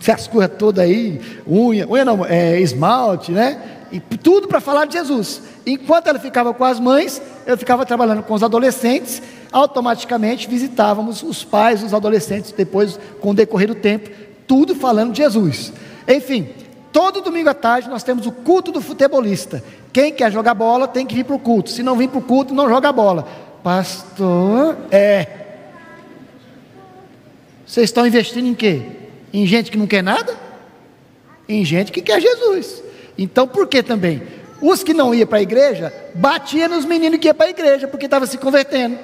[0.00, 3.60] essas coisas todas aí, unha, unha não, é, esmalte, né?
[3.90, 5.40] E tudo para falar de Jesus.
[5.64, 11.44] Enquanto ela ficava com as mães, eu ficava trabalhando com os adolescentes, automaticamente visitávamos os
[11.44, 14.10] pais dos adolescentes, depois, com o decorrer do tempo,
[14.46, 15.72] tudo falando de Jesus.
[16.08, 16.48] Enfim,
[16.92, 19.62] todo domingo à tarde nós temos o culto do futebolista.
[19.92, 21.70] Quem quer jogar bola tem que vir para o culto.
[21.70, 23.28] Se não vir para o culto, não joga bola.
[23.62, 25.43] Pastor, é.
[27.74, 28.82] Vocês estão investindo em quê?
[29.32, 30.32] Em gente que não quer nada?
[31.48, 32.80] Em gente que quer Jesus.
[33.18, 34.22] Então, por que também?
[34.62, 37.88] Os que não iam para a igreja, batiam nos meninos que iam para a igreja,
[37.88, 38.96] porque estavam se convertendo,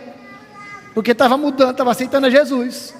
[0.94, 2.94] porque estava mudando, estava aceitando a Jesus.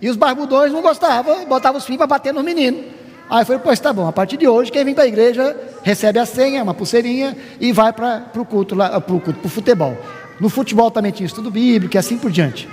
[0.00, 2.86] E os barbudões não gostavam, botavam os filhos para bater nos meninos.
[3.28, 6.18] Aí falei, pois tá bom, a partir de hoje, quem vem para a igreja recebe
[6.18, 9.02] a senha, uma pulseirinha, e vai para o culto, para
[9.44, 9.98] o futebol.
[10.40, 12.66] No futebol também tinha estudo bíblico e assim por diante.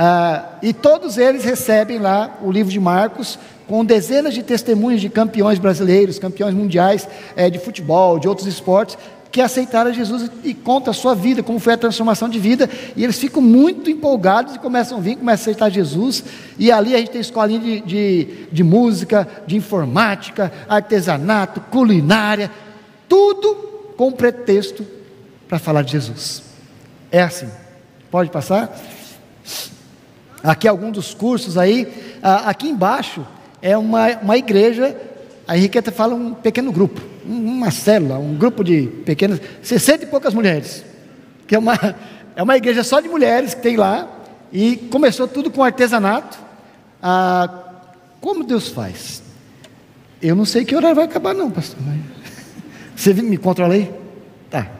[0.00, 5.08] Ah, e todos eles recebem lá o livro de Marcos, com dezenas de testemunhos de
[5.08, 8.96] campeões brasileiros, campeões mundiais é, de futebol, de outros esportes,
[9.32, 13.02] que aceitaram Jesus e contam a sua vida, como foi a transformação de vida, e
[13.02, 16.22] eles ficam muito empolgados e começam a vir, começam a aceitar Jesus,
[16.56, 22.52] e ali a gente tem escolinha de, de, de música, de informática, artesanato, culinária,
[23.08, 23.52] tudo
[23.96, 24.86] com pretexto
[25.48, 26.44] para falar de Jesus.
[27.10, 27.48] É assim.
[28.12, 28.72] Pode passar?
[30.42, 33.26] Aqui algum dos cursos aí, aqui embaixo
[33.60, 34.96] é uma, uma igreja,
[35.46, 40.32] a Henriqueta fala um pequeno grupo, uma célula, um grupo de pequenas, 60 e poucas
[40.32, 40.84] mulheres,
[41.46, 41.76] que é uma,
[42.36, 44.08] é uma igreja só de mulheres que tem lá,
[44.52, 46.38] e começou tudo com artesanato.
[47.02, 47.48] Ah,
[48.20, 49.22] como Deus faz?
[50.22, 51.78] Eu não sei que hora vai acabar, não, pastor.
[52.96, 53.92] Você me controla aí?
[54.50, 54.77] Tá.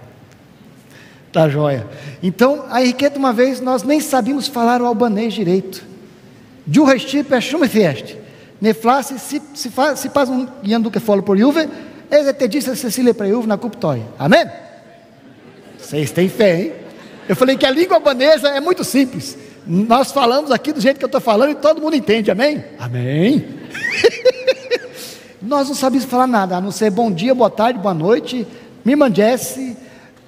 [1.33, 1.87] Tá joia.
[2.23, 5.85] Então, a Henriqueta, uma vez, nós nem sabíamos falar o albanês direito.
[6.67, 8.19] De um restipo é fieste.
[8.61, 11.69] Neflasse se, se, faz, se faz um iando que fala por Juve,
[12.11, 14.03] ele te disse Cecília para Juve na cuptoia.
[14.19, 14.47] Amém?
[15.79, 16.73] Vocês têm fé, hein?
[17.29, 19.37] Eu falei que a língua albanesa é muito simples.
[19.67, 22.65] Nós falamos aqui do jeito que eu estou falando e todo mundo entende, amém?
[22.79, 23.47] Amém.
[25.41, 28.47] Nós não sabíamos falar nada, a não ser bom dia, boa tarde, boa noite,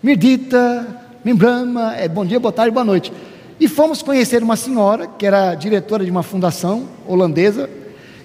[0.02, 0.86] Mirdita,
[1.22, 3.12] Mimbrama, é bom dia, boa tarde, boa noite.
[3.60, 7.68] E fomos conhecer uma senhora, que era diretora de uma fundação holandesa,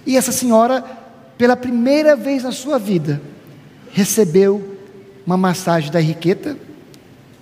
[0.05, 0.81] e essa senhora,
[1.37, 3.21] pela primeira vez na sua vida,
[3.91, 4.77] recebeu
[5.27, 6.55] uma massagem da Henriqueta.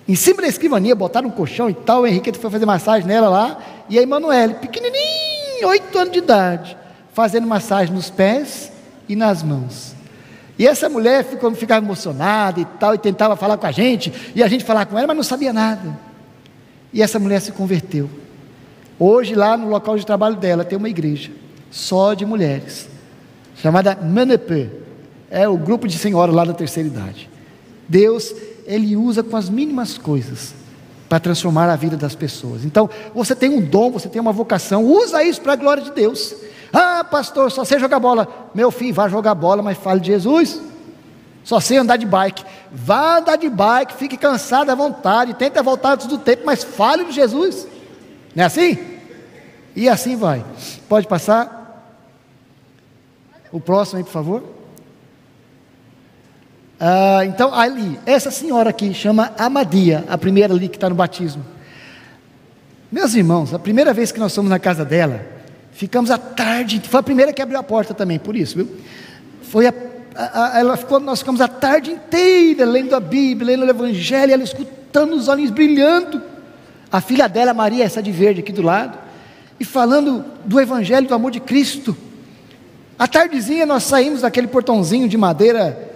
[0.08, 2.02] Em cima da escrivania, botaram um colchão e tal.
[2.02, 3.58] A Henriqueta foi fazer massagem nela lá.
[3.88, 6.76] E a Emanuele, pequenininho, oito anos de idade,
[7.12, 8.72] fazendo massagem nos pés
[9.08, 9.93] e nas mãos.
[10.58, 14.42] E essa mulher ficou, ficava emocionada e tal, e tentava falar com a gente, e
[14.42, 15.98] a gente falava com ela, mas não sabia nada.
[16.92, 18.08] E essa mulher se converteu.
[18.98, 21.30] Hoje, lá no local de trabalho dela, tem uma igreja
[21.70, 22.88] só de mulheres,
[23.56, 24.70] chamada Menepe.
[25.28, 27.28] É o grupo de senhoras lá da terceira idade.
[27.88, 28.32] Deus,
[28.64, 30.54] Ele usa com as mínimas coisas
[31.08, 32.64] para transformar a vida das pessoas.
[32.64, 35.90] Então, você tem um dom, você tem uma vocação, usa isso para a glória de
[35.90, 36.34] Deus.
[36.76, 38.50] Ah, pastor, só sei jogar bola.
[38.52, 40.60] Meu filho, vá jogar bola, mas fale de Jesus.
[41.44, 42.44] Só sei andar de bike.
[42.72, 47.04] Vá andar de bike, fique cansado à vontade, tenta voltar antes do tempo, mas fale
[47.04, 47.68] de Jesus.
[48.34, 48.76] Não é assim?
[49.76, 50.44] E assim vai.
[50.88, 51.62] Pode passar?
[53.52, 54.42] O próximo aí, por favor.
[56.80, 61.44] Ah, então, ali, essa senhora aqui chama Amadia, a primeira ali que está no batismo.
[62.90, 65.33] Meus irmãos, a primeira vez que nós fomos na casa dela,
[65.74, 68.68] ficamos a tarde, foi a primeira que abriu a porta também, por isso, viu?
[69.42, 69.74] Foi a,
[70.14, 74.32] a, a, ela ficou, nós ficamos a tarde inteira lendo a Bíblia, lendo o Evangelho,
[74.32, 76.22] ela escutando os olhos brilhando.
[76.90, 78.96] A filha dela, Maria, essa de verde aqui do lado,
[79.58, 81.96] e falando do Evangelho, do amor de Cristo.
[82.96, 85.92] À tardezinha nós saímos daquele portãozinho de madeira,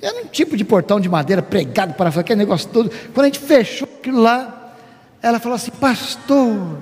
[0.00, 2.90] era um tipo de portão de madeira pregado para aquele negócio todo.
[3.12, 4.74] Quando a gente fechou aquilo lá,
[5.20, 6.78] ela falou assim: Pastor,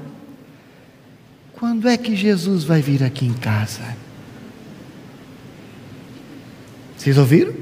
[1.61, 3.83] quando é que Jesus vai vir aqui em casa?
[6.97, 7.53] Vocês ouviram?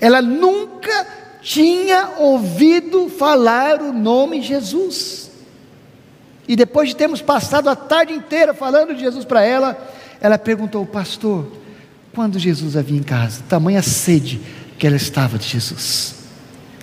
[0.00, 1.08] Ela nunca
[1.42, 5.28] tinha ouvido falar o nome Jesus.
[6.46, 9.76] E depois de termos passado a tarde inteira falando de Jesus para ela,
[10.20, 11.50] ela perguntou, pastor,
[12.14, 13.42] quando Jesus havia em casa?
[13.48, 14.40] Tamanha sede
[14.78, 16.19] que ela estava de Jesus.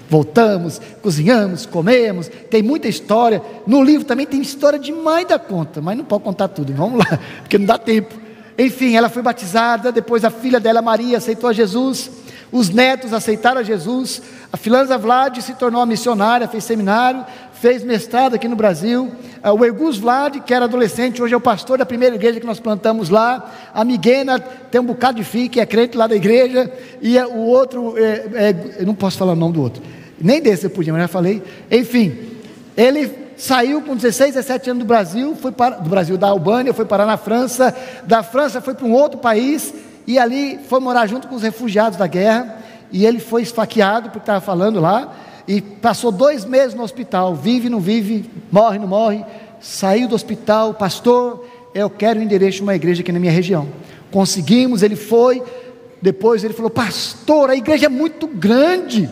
[0.09, 3.41] Voltamos, cozinhamos, comemos, tem muita história.
[3.65, 7.19] No livro também tem história demais da conta, mas não pode contar tudo, vamos lá,
[7.41, 8.15] porque não dá tempo.
[8.57, 12.09] Enfim, ela foi batizada, depois a filha dela, Maria, aceitou a Jesus,
[12.51, 17.25] os netos aceitaram a Jesus, a Filanza Vlad se tornou missionária, fez seminário,
[17.61, 19.11] fez mestrado aqui no Brasil.
[19.41, 22.45] Ah, o Ergus Vlad, que era adolescente, hoje é o pastor da primeira igreja que
[22.45, 23.51] nós plantamos lá.
[23.73, 26.71] A Miguena tem um bocado de filho, que é crente lá da igreja.
[27.01, 28.01] E o outro, é,
[28.33, 29.81] é, eu não posso falar o nome do outro.
[30.19, 31.41] Nem desse eu podia, mas já falei.
[31.71, 32.15] Enfim,
[32.75, 36.85] ele saiu com 16, 17 anos do Brasil, foi para, do Brasil, da Albânia, foi
[36.85, 37.75] parar na França.
[38.03, 39.73] Da França foi para um outro país
[40.05, 42.57] e ali foi morar junto com os refugiados da guerra.
[42.91, 45.13] E ele foi esfaqueado, porque estava falando lá
[45.47, 49.23] e passou dois meses no hospital, vive, não vive, morre, não morre,
[49.61, 53.67] saiu do hospital, pastor, eu quero o endereço de uma igreja aqui na minha região.
[54.11, 55.41] Conseguimos, ele foi,
[56.01, 59.09] depois ele falou, pastor, a igreja é muito grande.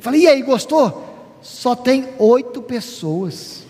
[0.00, 1.04] Falei, e aí, gostou?
[1.40, 3.64] Só tem oito pessoas.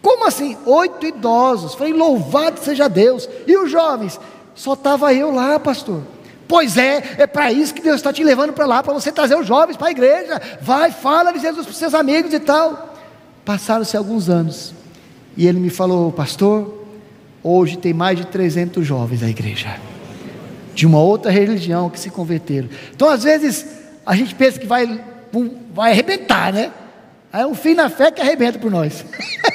[0.00, 0.56] Como assim?
[0.64, 1.74] Oito idosos.
[1.74, 3.28] Falei, louvado seja Deus.
[3.46, 4.18] E os jovens?
[4.54, 6.02] Só estava eu lá, pastor.
[6.48, 9.36] Pois é, é para isso que Deus está te levando para lá, para você trazer
[9.36, 10.40] os jovens para a igreja.
[10.62, 12.96] Vai, fala de Jesus para os seus amigos e tal.
[13.44, 14.72] Passaram-se alguns anos.
[15.36, 16.86] E ele me falou, pastor,
[17.42, 19.76] hoje tem mais de 300 jovens na igreja.
[20.74, 22.70] De uma outra religião que se converteram.
[22.94, 23.66] Então, às vezes,
[24.06, 25.04] a gente pensa que vai,
[25.74, 26.72] vai arrebentar, né?
[27.30, 29.04] É um fim na fé que arrebenta por nós.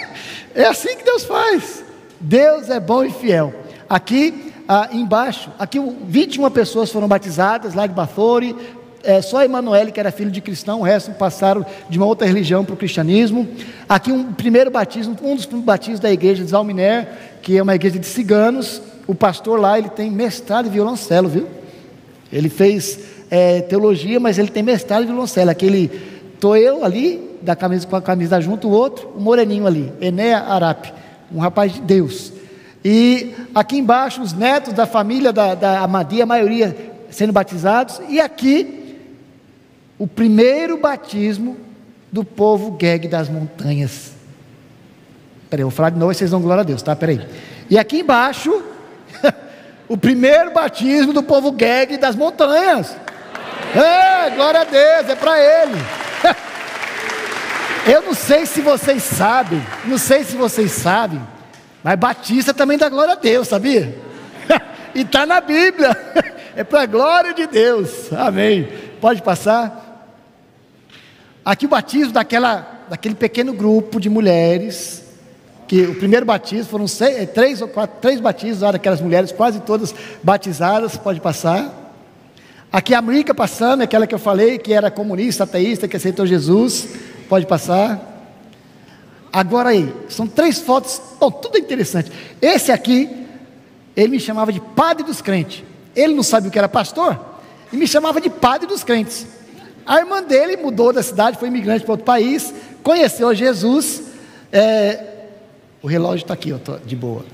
[0.54, 1.84] é assim que Deus faz.
[2.20, 3.52] Deus é bom e fiel.
[3.90, 8.56] Aqui ah, embaixo, aqui 21 pessoas foram batizadas lá de Bathori,
[9.04, 12.66] é, só Emanuele, que era filho de cristão, o resto passaram de uma outra religião
[12.66, 13.48] para o cristianismo.
[13.88, 17.08] Aqui um primeiro batismo, um dos batismos da igreja de Zalminer,
[17.44, 18.82] que é uma igreja de ciganos.
[19.06, 21.48] O pastor lá, ele tem mestrado em violoncelo, viu?
[22.32, 22.98] Ele fez
[23.30, 25.52] é, teologia, mas ele tem mestrado em violoncelo.
[25.52, 25.92] Aquele,
[26.34, 30.40] estou eu ali, da camisa, com a camisa junto, o outro, o moreninho ali, Enea
[30.40, 30.92] Arape,
[31.32, 32.34] um rapaz de Deus.
[32.84, 38.02] E aqui embaixo, os netos da família da, da Amadia, a maioria sendo batizados.
[38.10, 39.00] E aqui,
[39.98, 41.58] o primeiro batismo
[42.12, 44.12] do povo Geg das montanhas.
[45.50, 46.96] Peraí, eu vou falar de novo e vocês dão glória a Deus, tá?
[46.96, 47.26] Peraí.
[47.70, 48.62] E aqui embaixo,
[49.88, 52.96] o primeiro batismo do povo Geg das montanhas.
[53.76, 55.80] É, glória a Deus, é para ele.
[57.88, 61.22] Eu não sei se vocês sabem, não sei se vocês sabem,
[61.84, 63.94] mas Batista também dá glória a Deus, sabia?
[64.96, 65.90] e está na Bíblia.
[66.56, 68.12] é para a glória de Deus.
[68.14, 68.70] Amém.
[69.02, 70.08] Pode passar.
[71.44, 75.04] Aqui o batismo daquela, daquele pequeno grupo de mulheres.
[75.68, 79.32] Que o primeiro batismo foram seis, é, três ou quatro, três batismos lá daquelas mulheres,
[79.32, 80.96] quase todas batizadas.
[80.96, 81.82] Pode passar.
[82.72, 86.88] Aqui a América passando, aquela que eu falei, que era comunista, ateísta, que aceitou Jesus.
[87.28, 88.13] Pode passar.
[89.34, 92.12] Agora aí, são três fotos, bom, tudo interessante.
[92.40, 93.10] Esse aqui,
[93.98, 95.64] ele me chamava de padre dos crentes.
[95.96, 97.20] Ele não sabia o que era pastor
[97.72, 99.26] e me chamava de padre dos crentes.
[99.84, 104.04] A irmã dele mudou da cidade, foi imigrante para outro país, conheceu Jesus.
[104.52, 105.04] É,
[105.82, 107.26] o relógio está aqui, ó, de boa.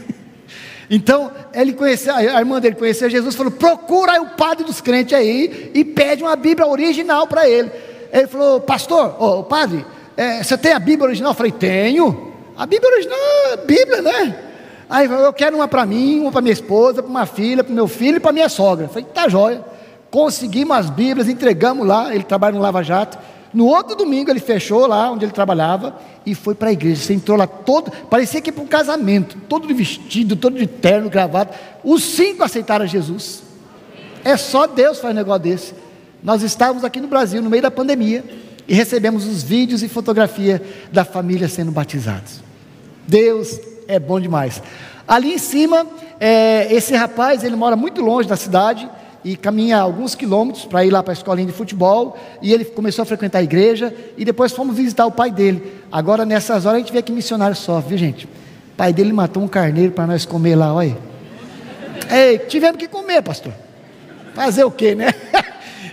[0.88, 5.70] então, ele conheceu, a irmã dele conheceu Jesus, falou: procura o padre dos crentes aí
[5.74, 7.70] e pede uma Bíblia original para ele.
[8.10, 9.84] Ele falou: Pastor, oh, padre,
[10.16, 11.32] é, você tem a Bíblia original?
[11.32, 12.32] Eu falei, tenho.
[12.56, 13.18] A Bíblia original
[13.52, 14.38] é Bíblia, né?
[14.88, 17.86] Aí eu quero uma para mim, uma para minha esposa, para uma filha, para meu
[17.86, 18.86] filho e para minha sogra.
[18.86, 19.64] Eu falei, tá jóia.
[20.10, 23.16] Conseguimos as Bíblias, entregamos lá, ele trabalha no Lava Jato.
[23.54, 25.96] No outro domingo ele fechou lá onde ele trabalhava
[26.26, 27.02] e foi para a igreja.
[27.02, 31.08] Você entrou lá todo, parecia que para um casamento, todo de vestido, todo de terno,
[31.08, 31.50] gravado.
[31.84, 33.42] Os cinco aceitaram Jesus.
[34.24, 35.74] É só Deus faz um negócio desse.
[36.22, 38.24] Nós estávamos aqui no Brasil, no meio da pandemia
[38.70, 42.40] e recebemos os vídeos e fotografia da família sendo batizados.
[43.04, 44.62] Deus é bom demais.
[45.08, 45.84] Ali em cima,
[46.20, 48.88] é, esse rapaz, ele mora muito longe da cidade
[49.24, 52.16] e caminha alguns quilômetros para ir lá para a escolinha de futebol.
[52.40, 55.82] E ele começou a frequentar a igreja e depois fomos visitar o pai dele.
[55.90, 58.26] Agora, nessas horas, a gente vê que missionário sofre, viu gente?
[58.26, 60.96] O pai dele matou um carneiro para nós comer lá, olha.
[62.08, 63.52] Ei, tivemos que comer, pastor.
[64.32, 65.12] Fazer o quê, né?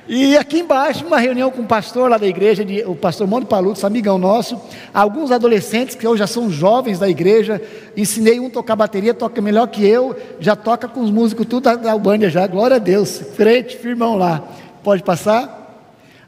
[0.10, 3.46] E aqui embaixo, uma reunião com o pastor lá da igreja, de, o pastor Mônio
[3.46, 4.60] Palutz, amigão nosso,
[4.94, 7.62] alguns adolescentes que hoje já são jovens da igreja,
[7.96, 11.64] ensinei um a tocar bateria, toca melhor que eu, já toca com os músicos tudo
[11.64, 14.42] da, da Albânia já, glória a Deus, frente, firmão lá.
[14.82, 15.58] Pode passar?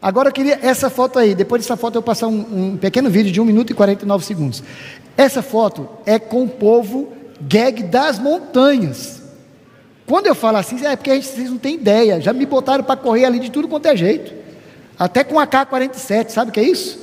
[0.02, 3.10] Agora eu queria essa foto aí, depois dessa foto eu vou passar um, um pequeno
[3.10, 4.62] vídeo de 1 minuto e 49 segundos.
[5.16, 9.19] Essa foto é com o povo gag das montanhas.
[10.10, 12.20] Quando eu falo assim, é porque a gente, vocês não têm ideia.
[12.20, 14.34] Já me botaram para correr ali de tudo quanto é jeito.
[14.98, 16.98] Até com a K-47, sabe o que é isso?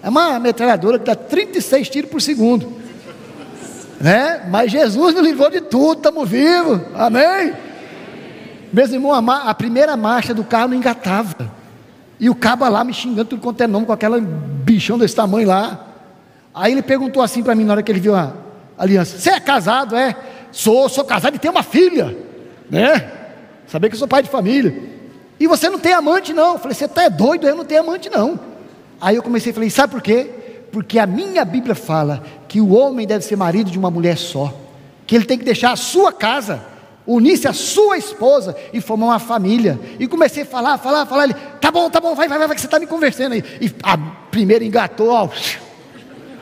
[0.00, 2.72] É uma metralhadora que dá 36 tiros por segundo.
[4.00, 4.46] Né?
[4.48, 6.80] Mas Jesus nos livrou de tudo, estamos vivos.
[6.94, 7.54] Amém?
[8.72, 11.50] Meus irmãos, a, primeira marcha do carro não engatava.
[12.20, 15.48] E o cabo lá me xingando tudo quanto é nome, com aquela bichão desse tamanho
[15.48, 15.88] lá.
[16.54, 18.32] Aí ele perguntou assim para mim na hora que ele viu a
[18.78, 19.96] aliança: Você é casado?
[19.96, 20.14] É?
[20.52, 22.16] Sou, sou casado e tenho uma filha,
[22.70, 23.10] né?
[23.66, 24.74] Saber que eu sou pai de família.
[25.38, 26.54] E você não tem amante, não.
[26.54, 27.46] Eu falei: Você tá doido?
[27.46, 28.38] Eu não tenho amante, não.
[29.00, 30.30] Aí eu comecei a falar: Sabe por quê?
[30.70, 34.52] Porque a minha Bíblia fala que o homem deve ser marido de uma mulher só,
[35.06, 36.74] que ele tem que deixar a sua casa
[37.06, 39.78] unisse a sua esposa e formar uma família.
[39.98, 41.24] E comecei a falar, falar, falar.
[41.24, 43.44] Ele, tá bom, tá bom, vai, vai, vai, que você está me conversando aí.
[43.60, 43.96] E a
[44.30, 45.28] primeira engatou, ó.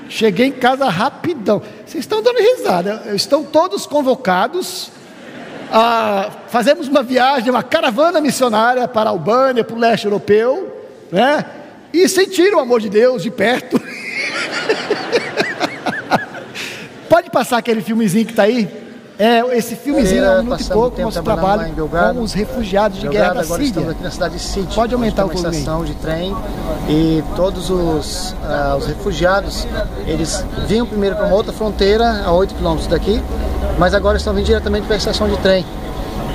[0.08, 1.62] Cheguei em casa rapidão.
[1.84, 3.02] Vocês estão dando risada.
[3.14, 4.90] Estão todos convocados.
[5.72, 10.70] A, fazemos uma viagem, uma caravana missionária para a Albânia, para o leste europeu,
[11.10, 11.44] né?
[11.92, 13.80] E sentiram o amor de Deus de perto.
[17.08, 18.82] Pode passar aquele filmezinho que está aí?
[19.18, 23.34] É, esse filmezinho é um minuto e pouco, nosso trabalho com os refugiados de Belgrado,
[23.34, 24.74] guerra da agora Estamos aqui na cidade de.
[24.74, 25.56] Pode aumentar o volume.
[25.56, 26.34] estação de trem
[26.88, 29.66] e todos os, uh, os refugiados,
[30.06, 33.22] eles vinham primeiro para uma outra fronteira, a 8 quilômetros daqui,
[33.78, 35.64] mas agora estão vindo diretamente para a estação de trem.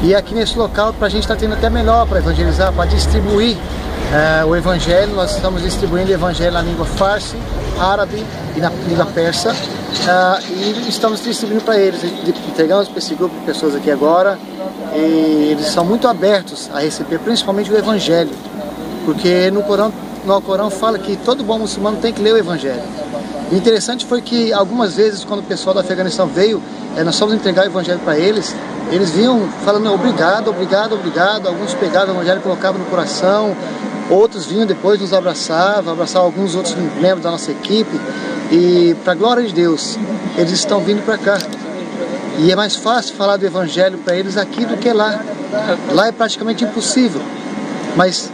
[0.04, 3.58] E aqui nesse local, para a gente está tendo até melhor para evangelizar, para distribuir
[3.58, 5.14] uh, o evangelho.
[5.14, 7.36] Nós estamos distribuindo o evangelho na língua farsi,
[7.80, 8.24] árabe
[8.56, 9.52] e na língua persa.
[9.52, 12.04] Uh, e estamos distribuindo para eles.
[12.04, 14.38] Entregamos para esse grupo de pessoas aqui agora.
[14.94, 18.32] E eles são muito abertos a receber, principalmente o Evangelho.
[19.06, 19.92] Porque no Corão,
[20.26, 22.82] no Corão fala que todo bom muçulmano tem que ler o Evangelho.
[23.52, 26.62] O interessante foi que algumas vezes, quando o pessoal do Afeganistão veio,
[26.98, 28.54] eh, nós fomos entregar o Evangelho para eles,
[28.92, 31.48] eles vinham falando obrigado, obrigado, obrigado.
[31.48, 33.56] Alguns pegavam o Evangelho e colocavam no coração,
[34.10, 38.00] outros vinham depois nos abraçavam, abraçavam alguns outros membros da nossa equipe.
[38.52, 39.98] E para a glória de Deus,
[40.38, 41.38] eles estão vindo para cá.
[42.40, 45.22] E é mais fácil falar do Evangelho para eles aqui do que lá.
[45.94, 47.22] Lá é praticamente impossível.
[47.96, 48.30] Mas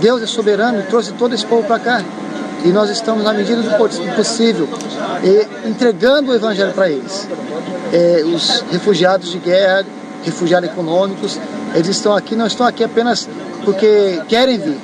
[0.00, 2.04] Deus é soberano e trouxe todo esse povo para cá.
[2.64, 3.70] E nós estamos, na medida do
[4.16, 4.66] possível,
[5.66, 7.28] entregando o Evangelho para eles.
[7.92, 9.84] É, os refugiados de guerra,
[10.24, 11.38] refugiados econômicos,
[11.74, 13.28] eles estão aqui, não estão aqui apenas
[13.64, 14.78] porque querem vir.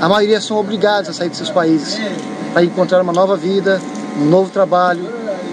[0.00, 1.98] A maioria são obrigados a sair de seus países
[2.52, 3.80] para encontrar uma nova vida,
[4.20, 5.08] um novo trabalho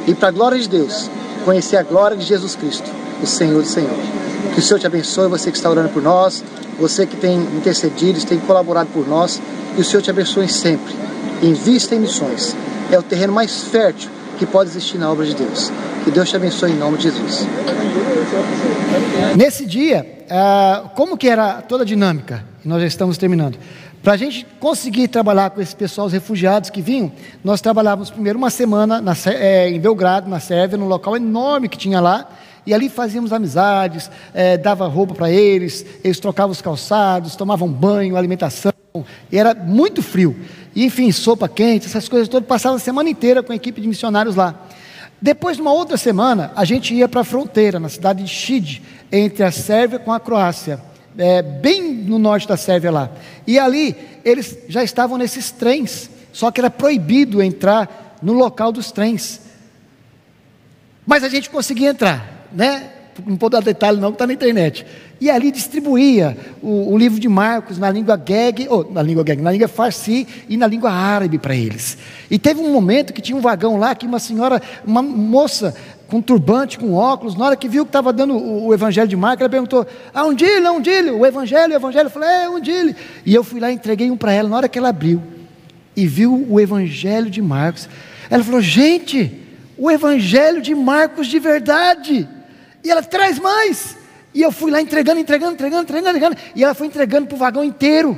[0.07, 1.09] e para a glória de Deus,
[1.45, 2.89] conhecer a glória de Jesus Cristo,
[3.21, 3.97] o Senhor do Senhor.
[4.53, 6.43] Que o Senhor te abençoe, você que está orando por nós,
[6.79, 9.39] você que tem intercedido, tem colaborado por nós,
[9.75, 10.93] que o Senhor te abençoe sempre.
[11.41, 12.55] Invista em missões.
[12.91, 15.71] É o terreno mais fértil que pode existir na obra de Deus.
[16.03, 17.47] Que Deus te abençoe em nome de Jesus.
[19.35, 22.43] Nesse dia, ah, como que era toda a dinâmica?
[22.63, 23.57] Nós já estamos terminando.
[24.03, 27.11] Para a gente conseguir trabalhar com esse pessoal, os refugiados que vinham,
[27.43, 31.77] nós trabalhávamos primeiro uma semana na, é, em Belgrado, na Sérvia, num local enorme que
[31.77, 32.27] tinha lá,
[32.65, 38.15] e ali fazíamos amizades, é, dava roupa para eles, eles trocavam os calçados, tomavam banho,
[38.15, 38.73] alimentação,
[39.31, 40.35] e era muito frio.
[40.75, 43.87] E, enfim, sopa quente, essas coisas todas, passava a semana inteira com a equipe de
[43.87, 44.55] missionários lá.
[45.21, 48.81] Depois, numa outra semana, a gente ia para a fronteira, na cidade de Shid,
[49.11, 53.11] entre a Sérvia com a Croácia é, bem no norte da Sérvia lá.
[53.45, 58.91] E ali eles já estavam nesses trens, só que era proibido entrar no local dos
[58.91, 59.41] trens.
[61.05, 62.89] Mas a gente conseguia entrar, né?
[63.25, 64.85] Não vou dar detalhe não, que está na internet.
[65.19, 69.41] E ali distribuía o, o, livro de Marcos na língua geg, ou na língua geg,
[69.41, 71.97] na língua farsi e na língua árabe para eles.
[72.29, 75.75] E teve um momento que tinha um vagão lá que uma senhora, uma moça
[76.07, 79.15] com turbante, com óculos, na hora que viu que estava dando o, o, evangelho de
[79.15, 82.07] Marcos, ela perguntou: Ah, um dia, um dia, o evangelho, o evangelho.
[82.07, 82.95] Eu falei: É, um dia.
[83.25, 84.49] E eu fui lá e entreguei um para ela.
[84.49, 85.21] Na hora que ela abriu
[85.95, 87.87] e viu o evangelho de Marcos,
[88.29, 89.39] ela falou: Gente,
[89.77, 92.27] o evangelho de Marcos de verdade.
[92.83, 93.97] E ela traz mais.
[94.33, 96.37] E eu fui lá entregando, entregando, entregando, entregando, entregando.
[96.55, 98.17] E ela foi entregando para o vagão inteiro,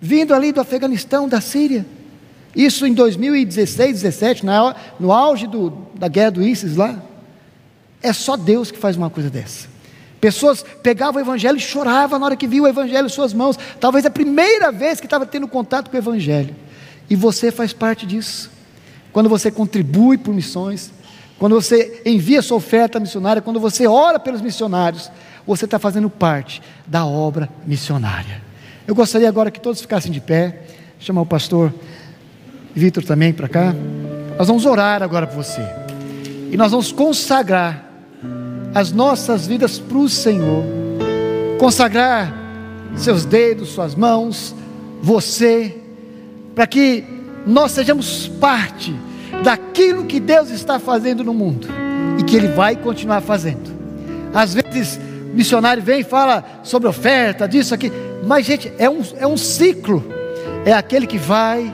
[0.00, 1.84] vindo ali do Afeganistão, da Síria.
[2.54, 4.44] Isso em 2016, 17,
[4.98, 7.02] no auge do, da guerra do ISIS lá.
[8.02, 9.68] É só Deus que faz uma coisa dessa.
[10.20, 13.58] Pessoas pegavam o evangelho e choravam na hora que viam o evangelho em suas mãos.
[13.80, 16.54] Talvez a primeira vez que estava tendo contato com o evangelho.
[17.10, 18.50] E você faz parte disso.
[19.12, 20.92] Quando você contribui por missões,
[21.42, 25.10] quando você envia sua oferta missionária, quando você ora pelos missionários,
[25.44, 28.40] você está fazendo parte da obra missionária.
[28.86, 30.60] Eu gostaria agora que todos ficassem de pé,
[31.00, 31.74] chamar o pastor
[32.72, 33.74] Vitor também para cá.
[34.38, 35.62] Nós vamos orar agora por você.
[36.52, 37.90] E nós vamos consagrar
[38.72, 40.62] as nossas vidas para o Senhor.
[41.58, 42.32] Consagrar
[42.94, 44.54] seus dedos, suas mãos,
[45.02, 45.76] você,
[46.54, 47.02] para que
[47.44, 48.94] nós sejamos parte
[49.42, 51.68] daquilo que Deus está fazendo no mundo
[52.18, 53.72] e que Ele vai continuar fazendo.
[54.34, 54.98] Às vezes,
[55.34, 57.92] missionário vem e fala sobre oferta, disso, aqui,
[58.24, 60.04] mas, gente, é um, é um ciclo.
[60.64, 61.72] É aquele que vai,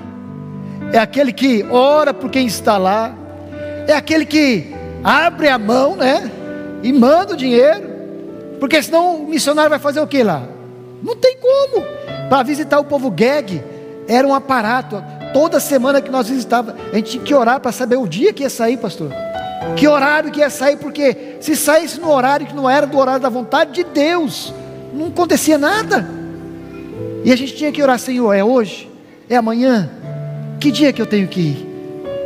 [0.92, 3.14] é aquele que ora por quem está lá,
[3.86, 6.30] é aquele que abre a mão, né?
[6.82, 7.82] E manda o dinheiro,
[8.58, 10.42] porque senão o missionário vai fazer o que lá?
[11.02, 11.84] Não tem como.
[12.28, 13.62] Para visitar o povo gag,
[14.06, 15.02] era um aparato.
[15.32, 18.42] Toda semana que nós visitávamos, a gente tinha que orar para saber o dia que
[18.42, 19.10] ia sair, pastor.
[19.76, 23.20] Que horário que ia sair, porque se saísse no horário que não era do horário
[23.20, 24.52] da vontade de Deus,
[24.92, 26.08] não acontecia nada.
[27.24, 28.88] E a gente tinha que orar, Senhor, é hoje?
[29.28, 29.90] É amanhã?
[30.60, 31.68] Que dia que eu tenho que ir?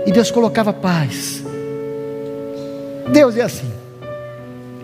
[0.07, 1.43] E Deus colocava paz.
[3.13, 3.71] Deus é assim.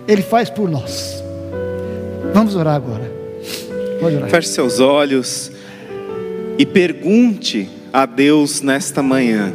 [0.07, 1.23] Ele faz por nós.
[2.33, 3.09] Vamos orar agora.
[3.99, 4.29] Pode orar.
[4.29, 5.51] Feche seus olhos
[6.57, 9.53] e pergunte a Deus nesta manhã: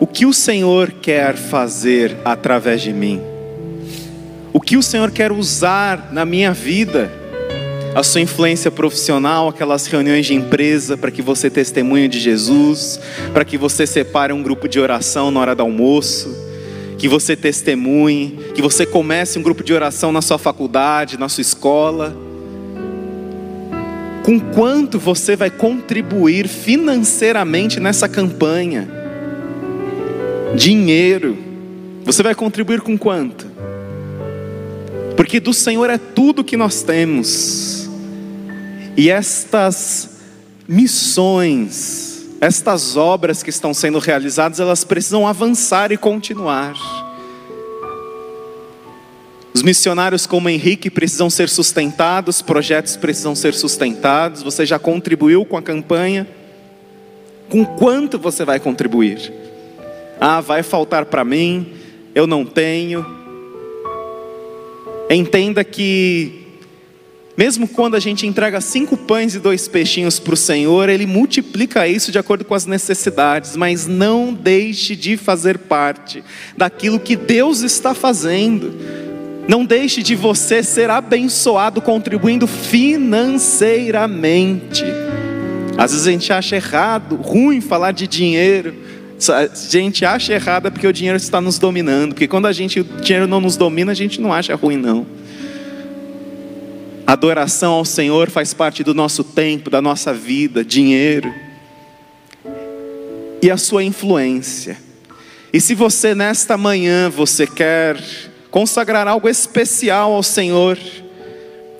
[0.00, 3.20] o que o Senhor quer fazer através de mim?
[4.52, 7.10] O que o Senhor quer usar na minha vida?
[7.94, 13.00] A sua influência profissional, aquelas reuniões de empresa para que você testemunhe de Jesus,
[13.32, 16.36] para que você separe um grupo de oração na hora do almoço,
[16.96, 21.42] que você testemunhe, que você comece um grupo de oração na sua faculdade, na sua
[21.42, 22.27] escola
[24.28, 28.86] com quanto você vai contribuir financeiramente nessa campanha.
[30.54, 31.38] Dinheiro.
[32.04, 33.46] Você vai contribuir com quanto?
[35.16, 37.88] Porque do Senhor é tudo que nós temos.
[38.98, 40.10] E estas
[40.68, 46.76] missões, estas obras que estão sendo realizadas, elas precisam avançar e continuar.
[49.58, 54.40] Os missionários como Henrique precisam ser sustentados, projetos precisam ser sustentados.
[54.40, 56.28] Você já contribuiu com a campanha?
[57.48, 59.32] Com quanto você vai contribuir?
[60.20, 61.72] Ah, vai faltar para mim,
[62.14, 63.04] eu não tenho.
[65.10, 66.60] Entenda que,
[67.36, 71.88] mesmo quando a gente entrega cinco pães e dois peixinhos para o Senhor, Ele multiplica
[71.88, 76.22] isso de acordo com as necessidades, mas não deixe de fazer parte
[76.56, 79.07] daquilo que Deus está fazendo.
[79.48, 84.84] Não deixe de você ser abençoado contribuindo financeiramente.
[85.78, 88.74] Às vezes a gente acha errado, ruim falar de dinheiro.
[89.30, 92.12] A gente acha errado é porque o dinheiro está nos dominando.
[92.12, 95.06] Porque quando a gente, o dinheiro não nos domina, a gente não acha ruim, não.
[97.06, 101.32] Adoração ao Senhor faz parte do nosso tempo, da nossa vida, dinheiro.
[103.40, 104.76] E a sua influência.
[105.50, 107.96] E se você nesta manhã você quer
[108.50, 110.78] consagrar algo especial ao Senhor,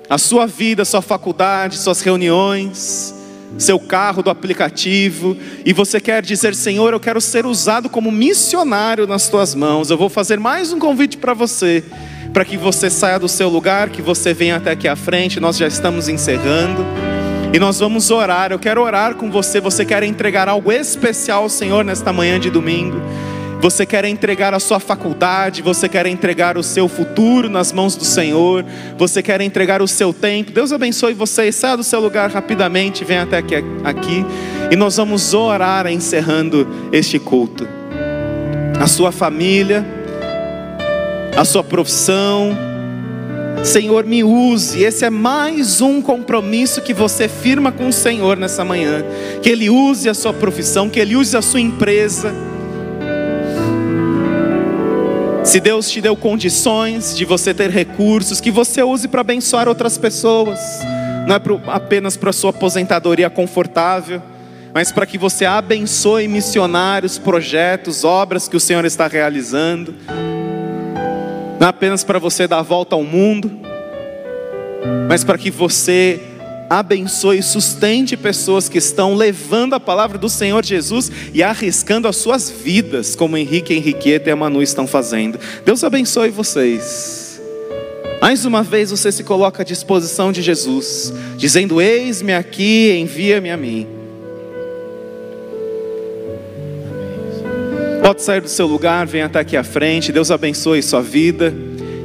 [0.09, 3.13] a sua vida, sua faculdade, suas reuniões,
[3.57, 9.07] seu carro do aplicativo, e você quer dizer, Senhor, eu quero ser usado como missionário
[9.07, 9.89] nas tuas mãos.
[9.89, 11.83] Eu vou fazer mais um convite para você,
[12.33, 15.39] para que você saia do seu lugar, que você venha até aqui à frente.
[15.39, 16.85] Nós já estamos encerrando.
[17.51, 18.51] E nós vamos orar.
[18.51, 19.59] Eu quero orar com você.
[19.59, 23.01] Você quer entregar algo especial ao Senhor nesta manhã de domingo?
[23.61, 28.05] Você quer entregar a sua faculdade, você quer entregar o seu futuro nas mãos do
[28.05, 28.65] Senhor,
[28.97, 30.51] você quer entregar o seu tempo.
[30.51, 31.51] Deus abençoe você.
[31.51, 34.25] Saia do seu lugar rapidamente, venha até aqui, aqui
[34.71, 37.67] e nós vamos orar encerrando este culto.
[38.79, 39.85] A sua família,
[41.35, 42.57] a sua profissão,
[43.61, 44.81] Senhor, me use.
[44.81, 49.03] Esse é mais um compromisso que você firma com o Senhor nessa manhã.
[49.41, 52.33] Que Ele use a sua profissão, que Ele use a sua empresa
[55.49, 59.97] se Deus te deu condições de você ter recursos, que você use para abençoar outras
[59.97, 60.59] pessoas,
[61.27, 61.41] não é
[61.73, 64.21] apenas para sua aposentadoria confortável,
[64.71, 69.95] mas para que você abençoe missionários, projetos, obras que o Senhor está realizando,
[71.59, 73.49] não é apenas para você dar a volta ao mundo,
[75.07, 76.21] mas para que você
[76.69, 82.17] abençoe e sustente pessoas que estão levando a palavra do Senhor Jesus e arriscando as
[82.17, 85.39] suas vidas, como Henrique, Henriqueta e a Manu estão fazendo.
[85.65, 87.41] Deus abençoe vocês.
[88.21, 93.57] Mais uma vez você se coloca à disposição de Jesus, dizendo: Eis-me aqui, envia-me a
[93.57, 93.87] mim.
[98.03, 100.11] Pode sair do seu lugar, venha até aqui à frente.
[100.11, 101.53] Deus abençoe sua vida.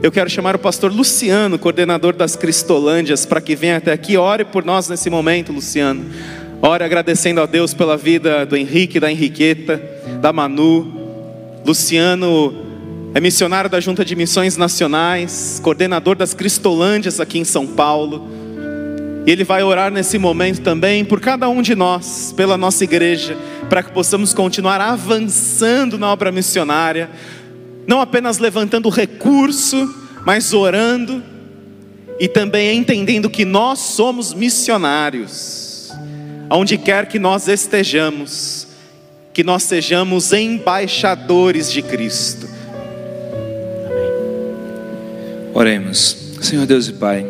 [0.04, 4.18] Eu quero chamar o pastor Luciano, coordenador das Cristolândias, para que venha até aqui.
[4.18, 6.04] Ore por nós nesse momento, Luciano.
[6.60, 9.82] Ore agradecendo a Deus pela vida do Henrique, da Henriqueta,
[10.20, 10.92] da Manu.
[11.64, 12.54] Luciano
[13.14, 18.28] é missionário da Junta de Missões Nacionais, coordenador das Cristolândias aqui em São Paulo.
[19.26, 23.38] E ele vai orar nesse momento também por cada um de nós, pela nossa igreja,
[23.70, 27.08] para que possamos continuar avançando na obra missionária,
[27.86, 31.22] não apenas levantando recurso, mas orando
[32.18, 35.92] e também entendendo que nós somos missionários,
[36.48, 38.68] aonde quer que nós estejamos,
[39.32, 42.48] que nós sejamos embaixadores de Cristo.
[45.52, 46.16] Oremos.
[46.40, 47.26] Senhor Deus e Pai,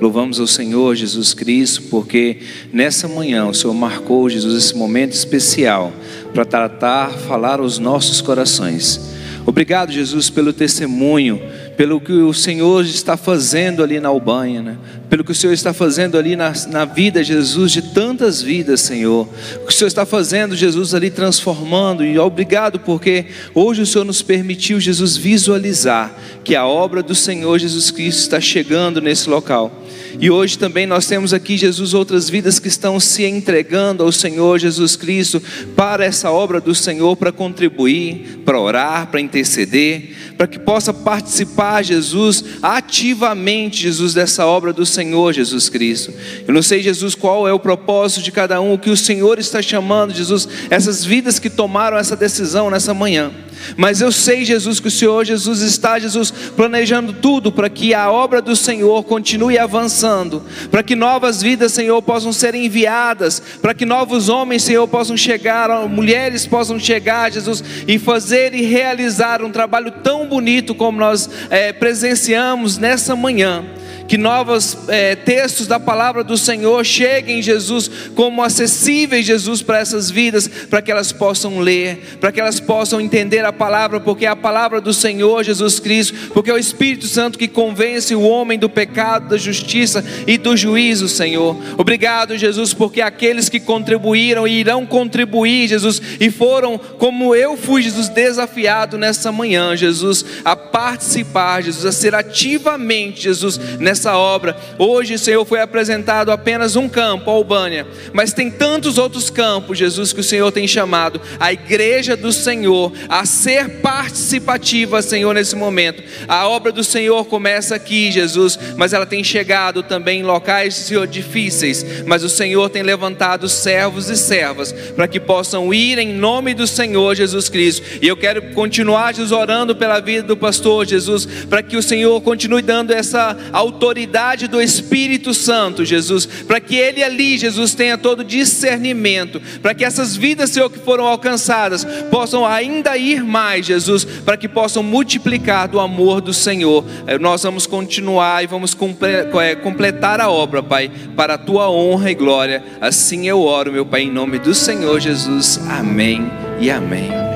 [0.00, 2.38] louvamos ao Senhor Jesus Cristo, porque
[2.72, 5.92] nessa manhã o Senhor marcou, Jesus, esse momento especial
[6.32, 9.11] para tratar, falar aos nossos corações.
[9.46, 11.40] Obrigado, Jesus, pelo testemunho
[11.76, 14.78] pelo que o Senhor está fazendo ali na Albanha, né?
[15.08, 19.28] pelo que o Senhor está fazendo ali na, na vida, Jesus, de tantas vidas, Senhor.
[19.56, 24.04] O que o Senhor está fazendo, Jesus, ali transformando, e obrigado porque hoje o Senhor
[24.04, 29.81] nos permitiu, Jesus, visualizar que a obra do Senhor Jesus Cristo está chegando nesse local.
[30.20, 34.58] E hoje também nós temos aqui, Jesus, outras vidas que estão se entregando ao Senhor
[34.58, 35.42] Jesus Cristo
[35.74, 41.82] para essa obra do Senhor, para contribuir, para orar, para interceder, para que possa participar,
[41.82, 46.12] Jesus, ativamente, Jesus, dessa obra do Senhor Jesus Cristo.
[46.46, 49.38] Eu não sei, Jesus, qual é o propósito de cada um, o que o Senhor
[49.38, 53.32] está chamando, Jesus, essas vidas que tomaram essa decisão nessa manhã.
[53.76, 58.10] Mas eu sei, Jesus, que o Senhor Jesus está, Jesus, planejando tudo para que a
[58.10, 63.84] obra do Senhor continue avançando, para que novas vidas, Senhor, possam ser enviadas, para que
[63.84, 69.92] novos homens, Senhor, possam chegar, mulheres possam chegar, Jesus, e fazer e realizar um trabalho
[70.02, 73.64] tão bonito como nós é, presenciamos nessa manhã
[74.06, 80.10] que novos é, textos da palavra do Senhor cheguem, Jesus, como acessíveis, Jesus, para essas
[80.10, 84.28] vidas, para que elas possam ler, para que elas possam entender a palavra, porque é
[84.28, 88.58] a palavra do Senhor Jesus Cristo, porque é o Espírito Santo que convence o homem
[88.58, 91.56] do pecado, da justiça e do juízo, Senhor.
[91.78, 97.82] Obrigado, Jesus, porque aqueles que contribuíram e irão contribuir, Jesus, e foram, como eu fui,
[97.82, 104.56] Jesus, desafiado nessa manhã, Jesus, a participar, Jesus, a ser ativamente, Jesus, nessa nessa obra.
[104.78, 110.14] Hoje, Senhor, foi apresentado apenas um campo, a Albânia, mas tem tantos outros campos, Jesus,
[110.14, 116.02] que o Senhor tem chamado a igreja do Senhor a ser participativa, Senhor, nesse momento.
[116.26, 121.06] A obra do Senhor começa aqui, Jesus, mas ela tem chegado também em locais, Senhor,
[121.06, 126.54] difíceis, mas o Senhor tem levantado servos e servas para que possam ir em nome
[126.54, 127.82] do Senhor Jesus Cristo.
[128.00, 132.18] E eu quero continuar, Jesus, orando pela vida do pastor Jesus, para que o Senhor
[132.22, 137.98] continue dando essa autoridade autoridade do Espírito Santo, Jesus, para que ele ali, Jesus, tenha
[137.98, 144.04] todo discernimento, para que essas vidas, Senhor, que foram alcançadas, possam ainda ir mais, Jesus,
[144.04, 146.84] para que possam multiplicar do amor do Senhor.
[147.08, 152.10] Eh, nós vamos continuar e vamos eh, completar a obra, Pai, para a tua honra
[152.10, 152.62] e glória.
[152.80, 155.58] Assim eu oro, meu Pai, em nome do Senhor Jesus.
[155.68, 156.30] Amém
[156.60, 157.31] e amém.